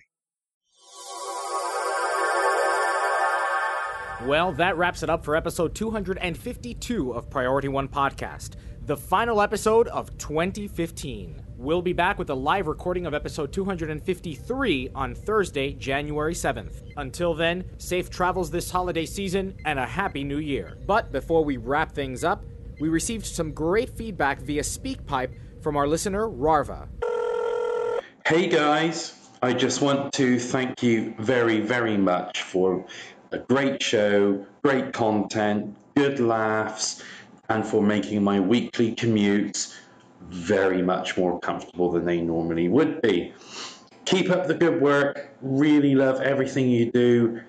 Well, 4.27 4.53
that 4.53 4.77
wraps 4.77 5.03
it 5.03 5.09
up 5.09 5.23
for 5.23 5.35
episode 5.35 5.75
252 5.75 7.11
of 7.11 7.29
Priority 7.29 7.67
One 7.67 7.87
Podcast. 7.87 8.51
the 8.85 8.97
final 8.97 9.41
episode 9.41 9.87
of 9.87 10.15
2015. 10.19 11.41
We'll 11.57 11.81
be 11.81 11.93
back 11.93 12.19
with 12.19 12.29
a 12.29 12.35
live 12.35 12.67
recording 12.67 13.05
of 13.05 13.13
episode 13.13 13.53
253 13.53 14.89
on 14.93 15.15
Thursday, 15.15 15.71
January 15.71 16.33
7th. 16.33 16.91
Until 16.97 17.33
then, 17.33 17.63
safe 17.77 18.09
travels 18.09 18.51
this 18.51 18.69
holiday 18.69 19.05
season 19.05 19.55
and 19.63 19.79
a 19.79 19.85
happy 19.85 20.25
new 20.25 20.39
year. 20.39 20.77
But 20.85 21.13
before 21.13 21.45
we 21.45 21.55
wrap 21.55 21.93
things 21.93 22.25
up, 22.25 22.43
we 22.81 22.89
received 22.89 23.25
some 23.25 23.53
great 23.53 23.89
feedback 23.89 24.41
via 24.41 24.63
SpeakPipe 24.63 25.31
from 25.61 25.77
our 25.77 25.87
listener, 25.87 26.27
Rarva. 26.27 26.89
Hey 28.27 28.47
guys, 28.47 29.13
I 29.41 29.53
just 29.53 29.81
want 29.81 30.11
to 30.13 30.37
thank 30.37 30.83
you 30.83 31.15
very, 31.19 31.61
very 31.61 31.95
much 31.95 32.41
for 32.41 32.85
a 33.31 33.37
great 33.37 33.81
show, 33.81 34.45
great 34.61 34.91
content, 34.91 35.73
good 35.95 36.19
laughs, 36.19 37.01
and 37.47 37.65
for 37.65 37.81
making 37.81 38.23
my 38.23 38.41
weekly 38.41 38.93
commutes 38.93 39.73
very 40.29 40.81
much 40.81 41.17
more 41.17 41.39
comfortable 41.39 41.91
than 41.91 42.05
they 42.05 42.21
normally 42.21 42.67
would 42.67 43.01
be. 43.01 43.33
Keep 44.05 44.29
up 44.29 44.47
the 44.47 44.53
good 44.53 44.81
work. 44.81 45.29
Really 45.41 45.95
love 45.95 46.21
everything 46.21 46.69
you 46.69 46.91
do. 46.91 47.41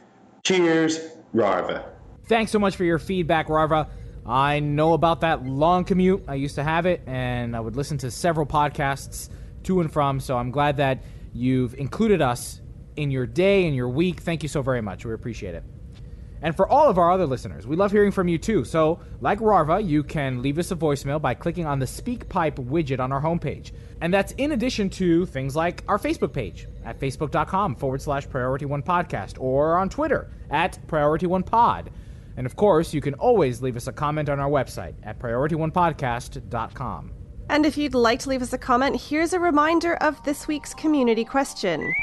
Cheers, 0.42 1.00
Rarva. 1.34 1.84
Thanks 2.28 2.50
so 2.50 2.58
much 2.58 2.76
for 2.76 2.84
your 2.84 2.98
feedback, 2.98 3.48
Rarva. 3.48 3.88
I 4.24 4.58
know 4.58 4.94
about 4.94 5.20
that 5.20 5.44
long 5.44 5.84
commute. 5.84 6.24
I 6.26 6.34
used 6.34 6.56
to 6.56 6.64
have 6.64 6.86
it, 6.86 7.02
and 7.06 7.54
I 7.54 7.60
would 7.60 7.76
listen 7.76 7.98
to 7.98 8.10
several 8.10 8.46
podcasts 8.46 9.28
to 9.64 9.80
and 9.80 9.92
from. 9.92 10.18
So 10.18 10.36
I'm 10.36 10.50
glad 10.50 10.78
that 10.78 11.04
you've 11.32 11.74
included 11.74 12.22
us 12.22 12.60
in 12.96 13.10
your 13.10 13.26
day 13.26 13.66
and 13.66 13.76
your 13.76 13.88
week. 13.88 14.20
Thank 14.20 14.42
you 14.42 14.48
so 14.48 14.62
very 14.62 14.80
much. 14.80 15.04
We 15.04 15.12
appreciate 15.12 15.54
it. 15.54 15.64
And 16.42 16.54
for 16.56 16.68
all 16.68 16.88
of 16.88 16.98
our 16.98 17.10
other 17.10 17.26
listeners, 17.26 17.66
we 17.66 17.76
love 17.76 17.92
hearing 17.92 18.10
from 18.12 18.28
you 18.28 18.38
too. 18.38 18.64
So, 18.64 19.00
like 19.20 19.38
Rarva, 19.40 19.86
you 19.86 20.02
can 20.02 20.42
leave 20.42 20.58
us 20.58 20.70
a 20.70 20.76
voicemail 20.76 21.20
by 21.20 21.34
clicking 21.34 21.66
on 21.66 21.78
the 21.78 21.86
SpeakPipe 21.86 22.56
widget 22.56 23.00
on 23.00 23.12
our 23.12 23.22
homepage. 23.22 23.72
And 24.00 24.12
that's 24.12 24.32
in 24.32 24.52
addition 24.52 24.90
to 24.90 25.26
things 25.26 25.56
like 25.56 25.82
our 25.88 25.98
Facebook 25.98 26.32
page 26.32 26.68
at 26.84 27.00
facebook.com 27.00 27.76
forward 27.76 28.02
slash 28.02 28.28
priority 28.28 28.66
one 28.66 28.82
podcast 28.82 29.40
or 29.40 29.78
on 29.78 29.88
Twitter 29.88 30.30
at 30.50 30.78
priority 30.86 31.26
one 31.26 31.42
pod. 31.42 31.90
And 32.36 32.46
of 32.46 32.54
course, 32.54 32.92
you 32.92 33.00
can 33.00 33.14
always 33.14 33.62
leave 33.62 33.76
us 33.76 33.86
a 33.86 33.92
comment 33.92 34.28
on 34.28 34.38
our 34.38 34.50
website 34.50 34.94
at 35.02 35.18
priorityonepodcast.com. 35.18 37.12
And 37.48 37.64
if 37.64 37.78
you'd 37.78 37.94
like 37.94 38.20
to 38.20 38.28
leave 38.28 38.42
us 38.42 38.52
a 38.52 38.58
comment, 38.58 39.00
here's 39.00 39.32
a 39.32 39.40
reminder 39.40 39.94
of 39.96 40.22
this 40.24 40.46
week's 40.48 40.74
community 40.74 41.24
question. 41.24 41.94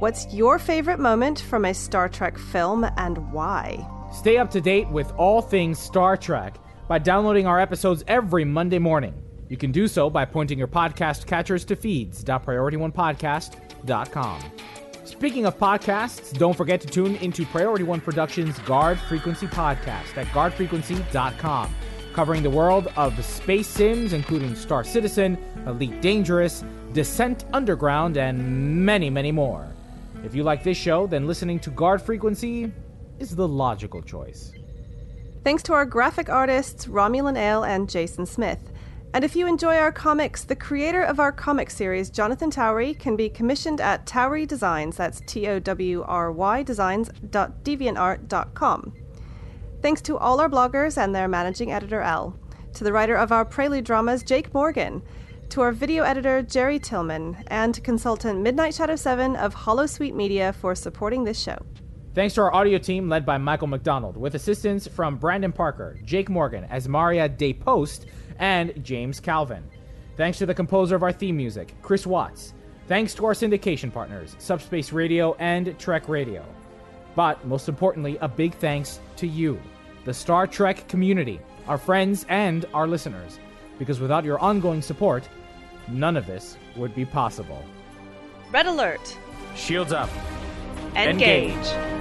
What's 0.00 0.26
your 0.34 0.58
favorite 0.58 0.98
moment 0.98 1.38
from 1.40 1.64
a 1.64 1.72
Star 1.72 2.08
Trek 2.08 2.36
film 2.36 2.84
and 2.96 3.32
why? 3.32 3.86
Stay 4.12 4.38
up 4.38 4.50
to 4.50 4.60
date 4.60 4.88
with 4.88 5.12
all 5.12 5.40
things 5.40 5.78
Star 5.78 6.16
Trek 6.16 6.56
by 6.88 6.98
downloading 6.98 7.46
our 7.46 7.60
episodes 7.60 8.02
every 8.08 8.44
Monday 8.44 8.80
morning. 8.80 9.14
You 9.48 9.56
can 9.56 9.70
do 9.70 9.86
so 9.86 10.10
by 10.10 10.24
pointing 10.24 10.58
your 10.58 10.66
podcast 10.66 11.26
catchers 11.26 11.64
to 11.66 11.76
feeds.priorityonepodcast.com. 11.76 14.42
Speaking 15.04 15.46
of 15.46 15.56
podcasts, 15.58 16.36
don't 16.36 16.56
forget 16.56 16.80
to 16.80 16.88
tune 16.88 17.14
into 17.16 17.44
Priority 17.46 17.84
One 17.84 18.00
Productions' 18.00 18.58
Guard 18.60 18.98
Frequency 18.98 19.46
podcast 19.46 20.16
at 20.16 20.26
guardfrequency.com, 20.28 21.74
covering 22.14 22.42
the 22.42 22.50
world 22.50 22.88
of 22.96 23.24
space 23.24 23.68
sims, 23.68 24.12
including 24.12 24.56
Star 24.56 24.82
Citizen, 24.82 25.38
Elite 25.66 26.00
Dangerous, 26.00 26.64
Descent 26.92 27.44
Underground, 27.52 28.16
and 28.16 28.84
many, 28.84 29.08
many 29.08 29.30
more. 29.30 29.68
If 30.24 30.34
you 30.34 30.42
like 30.42 30.64
this 30.64 30.78
show, 30.78 31.06
then 31.06 31.26
listening 31.26 31.60
to 31.60 31.70
Guard 31.70 32.00
Frequency 32.00 32.72
is 33.18 33.36
the 33.36 33.46
logical 33.46 34.00
choice. 34.00 34.52
Thanks 35.44 35.62
to 35.64 35.74
our 35.74 35.84
graphic 35.84 36.30
artists, 36.30 36.86
Romulan 36.86 37.36
Ale 37.36 37.62
and 37.62 37.90
Jason 37.90 38.24
Smith. 38.24 38.72
And 39.12 39.22
if 39.22 39.36
you 39.36 39.46
enjoy 39.46 39.76
our 39.76 39.92
comics, 39.92 40.42
the 40.42 40.56
creator 40.56 41.02
of 41.02 41.20
our 41.20 41.30
comic 41.30 41.70
series, 41.70 42.08
Jonathan 42.08 42.50
Towry, 42.50 42.94
can 42.94 43.16
be 43.16 43.28
commissioned 43.28 43.82
at 43.82 44.06
Towry 44.06 44.46
Designs. 44.46 44.96
That's 44.96 45.20
T 45.26 45.46
O 45.46 45.58
W 45.60 46.02
R 46.02 46.32
Y 46.32 46.62
designs.deviantart.com. 46.62 48.92
Thanks 49.82 50.00
to 50.00 50.16
all 50.16 50.40
our 50.40 50.48
bloggers 50.48 50.96
and 50.96 51.14
their 51.14 51.28
managing 51.28 51.70
editor, 51.70 52.00
L. 52.00 52.34
To 52.72 52.82
the 52.82 52.94
writer 52.94 53.14
of 53.14 53.30
our 53.30 53.44
prelude 53.44 53.84
dramas, 53.84 54.22
Jake 54.22 54.54
Morgan. 54.54 55.02
To 55.54 55.60
our 55.60 55.70
video 55.70 56.02
editor, 56.02 56.42
Jerry 56.42 56.80
Tillman. 56.80 57.44
And 57.46 57.72
to 57.76 57.80
consultant 57.80 58.40
Midnight 58.40 58.74
Shadow 58.74 58.96
7 58.96 59.36
of 59.36 59.54
Hollow 59.54 59.86
Sweet 59.86 60.12
Media 60.12 60.52
for 60.52 60.74
supporting 60.74 61.22
this 61.22 61.40
show. 61.40 61.56
Thanks 62.12 62.34
to 62.34 62.40
our 62.40 62.52
audio 62.52 62.76
team 62.76 63.08
led 63.08 63.24
by 63.24 63.38
Michael 63.38 63.68
McDonald, 63.68 64.16
with 64.16 64.34
assistance 64.34 64.88
from 64.88 65.16
Brandon 65.16 65.52
Parker, 65.52 65.96
Jake 66.04 66.28
Morgan, 66.28 66.66
Asmaria 66.72 67.28
Day 67.36 67.52
Post, 67.52 68.06
and 68.40 68.84
James 68.84 69.20
Calvin. 69.20 69.62
Thanks 70.16 70.38
to 70.38 70.46
the 70.46 70.54
composer 70.54 70.96
of 70.96 71.04
our 71.04 71.12
theme 71.12 71.36
music, 71.36 71.76
Chris 71.82 72.04
Watts. 72.04 72.52
Thanks 72.88 73.14
to 73.14 73.24
our 73.24 73.32
syndication 73.32 73.92
partners, 73.92 74.34
Subspace 74.40 74.92
Radio 74.92 75.34
and 75.38 75.78
Trek 75.78 76.08
Radio. 76.08 76.44
But 77.14 77.46
most 77.46 77.68
importantly, 77.68 78.18
a 78.22 78.26
big 78.26 78.54
thanks 78.54 78.98
to 79.18 79.28
you, 79.28 79.60
the 80.04 80.14
Star 80.14 80.48
Trek 80.48 80.88
community, 80.88 81.38
our 81.68 81.78
friends, 81.78 82.26
and 82.28 82.66
our 82.74 82.88
listeners. 82.88 83.38
Because 83.78 84.00
without 84.00 84.24
your 84.24 84.38
ongoing 84.38 84.82
support, 84.82 85.28
none 85.88 86.16
of 86.16 86.26
this 86.26 86.56
would 86.76 86.94
be 86.94 87.04
possible. 87.04 87.64
Red 88.52 88.66
alert! 88.66 89.16
Shields 89.56 89.92
up. 89.92 90.10
Engage. 90.96 91.54
Transfer 91.54 91.93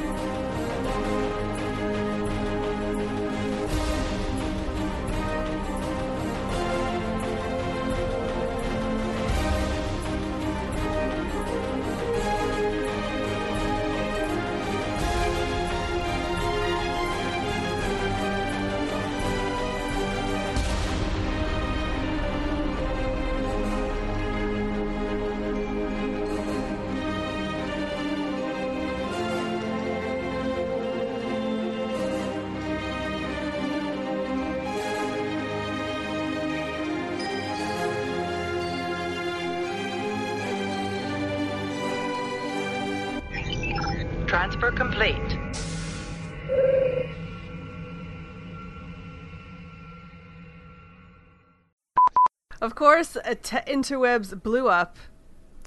course, 52.84 53.16
uh, 53.16 53.36
t- 53.42 53.56
interwebs 53.66 54.44
blew 54.44 54.68
up. 54.68 54.98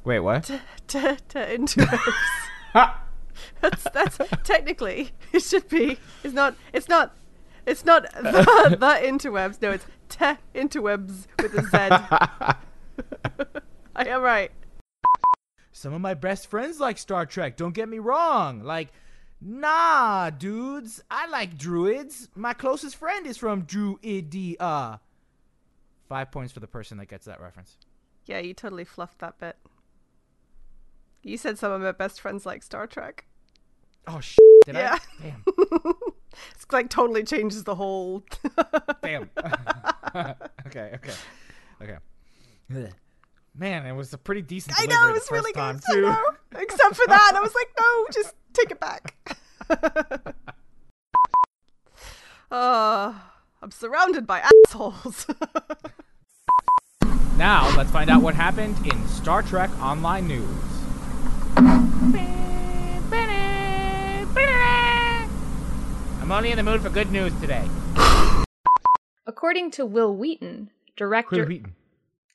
Wait, 0.04 0.20
what? 0.20 0.44
T- 0.44 0.60
t- 0.86 1.16
t- 1.28 1.38
interwebs. 1.38 2.12
that's 3.62 3.84
that's 3.84 4.18
technically 4.44 5.12
it 5.32 5.42
should 5.42 5.66
be. 5.68 5.96
It's 6.22 6.34
not. 6.34 6.56
It's 6.74 6.90
not. 6.90 7.16
It's 7.64 7.86
not 7.86 8.02
the, 8.12 8.20
the 8.78 9.08
interwebs. 9.08 9.62
No, 9.62 9.70
it's 9.70 9.86
te 10.10 10.34
interwebs 10.54 11.26
with 11.40 11.54
a 11.54 11.62
Z. 11.62 11.76
I 13.96 14.04
am 14.04 14.20
right. 14.20 14.52
Some 15.72 15.94
of 15.94 16.02
my 16.02 16.12
best 16.12 16.48
friends 16.48 16.80
like 16.80 16.98
Star 16.98 17.24
Trek, 17.24 17.56
don't 17.56 17.74
get 17.74 17.88
me 17.88 17.98
wrong. 17.98 18.62
Like, 18.62 18.92
nah, 19.40 20.28
dudes, 20.28 21.02
I 21.10 21.28
like 21.28 21.56
druids. 21.56 22.28
My 22.34 22.52
closest 22.52 22.96
friend 22.96 23.26
is 23.26 23.38
from 23.38 23.62
Druidia. 23.62 25.00
Five 26.08 26.30
points 26.30 26.52
for 26.52 26.60
the 26.60 26.66
person 26.66 26.98
that 26.98 27.06
gets 27.06 27.26
that 27.26 27.40
reference. 27.40 27.78
Yeah, 28.26 28.38
you 28.38 28.54
totally 28.54 28.84
fluffed 28.84 29.18
that 29.18 29.38
bit. 29.38 29.56
You 31.22 31.36
said 31.36 31.58
some 31.58 31.72
of 31.72 31.80
my 31.80 31.92
best 31.92 32.20
friends 32.20 32.46
like 32.46 32.62
Star 32.62 32.86
Trek. 32.86 33.26
Oh, 34.06 34.20
sh! 34.20 34.36
Did 34.64 34.76
yeah. 34.76 34.98
I? 35.00 35.22
Damn. 35.22 35.42
it's 36.54 36.66
like 36.70 36.88
totally 36.88 37.24
changes 37.24 37.64
the 37.64 37.74
whole. 37.74 38.24
Damn. 39.02 39.30
okay, 40.66 40.92
okay, 40.94 41.14
okay. 41.82 41.96
Ugh. 42.74 42.92
Man, 43.58 43.86
it 43.86 43.92
was 43.92 44.12
a 44.12 44.18
pretty 44.18 44.42
decent. 44.42 44.76
I 44.78 44.86
know 44.86 45.08
it 45.08 45.14
was 45.14 45.30
really 45.30 45.52
good. 45.52 45.80
too. 45.90 46.06
I 46.06 46.10
know. 46.10 46.60
Except 46.60 46.94
for 46.94 47.06
that, 47.06 47.32
I 47.34 47.40
was 47.40 47.54
like, 47.54 47.68
no, 47.80 48.06
just 48.12 48.34
take 48.52 48.70
it 48.70 48.78
back. 48.78 49.38
uh, 52.50 53.14
I'm 53.62 53.70
surrounded 53.70 54.26
by 54.26 54.40
assholes. 54.40 55.26
Now, 57.36 57.68
let's 57.76 57.90
find 57.90 58.08
out 58.08 58.22
what 58.22 58.34
happened 58.34 58.78
in 58.86 59.06
Star 59.08 59.42
Trek 59.42 59.68
Online 59.78 60.26
News. 60.26 60.48
I'm 66.22 66.32
only 66.32 66.50
in 66.50 66.56
the 66.56 66.62
mood 66.62 66.80
for 66.80 66.88
good 66.88 67.12
news 67.12 67.38
today. 67.38 67.68
According 69.26 69.70
to 69.72 69.84
Wil 69.84 70.16
Wheaton, 70.16 70.70
director. 70.96 71.36
Wil 71.36 71.44
Wheaton. 71.46 71.74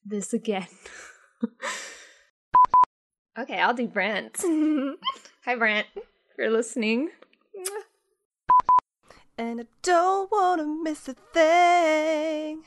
This 0.05 0.34
again. 0.34 0.67
okay, 3.39 3.59
I'll 3.59 3.74
do 3.74 3.88
Brent. 3.88 4.38
Hi, 5.45 5.55
Brent. 5.55 5.88
If 5.95 6.38
you're 6.38 6.51
listening. 6.51 7.09
And 9.38 9.62
I 9.62 9.66
don't 9.82 10.32
want 10.32 10.62
to 10.62 10.84
miss 10.84 11.08
a 11.08 11.14
thing. 11.14 12.64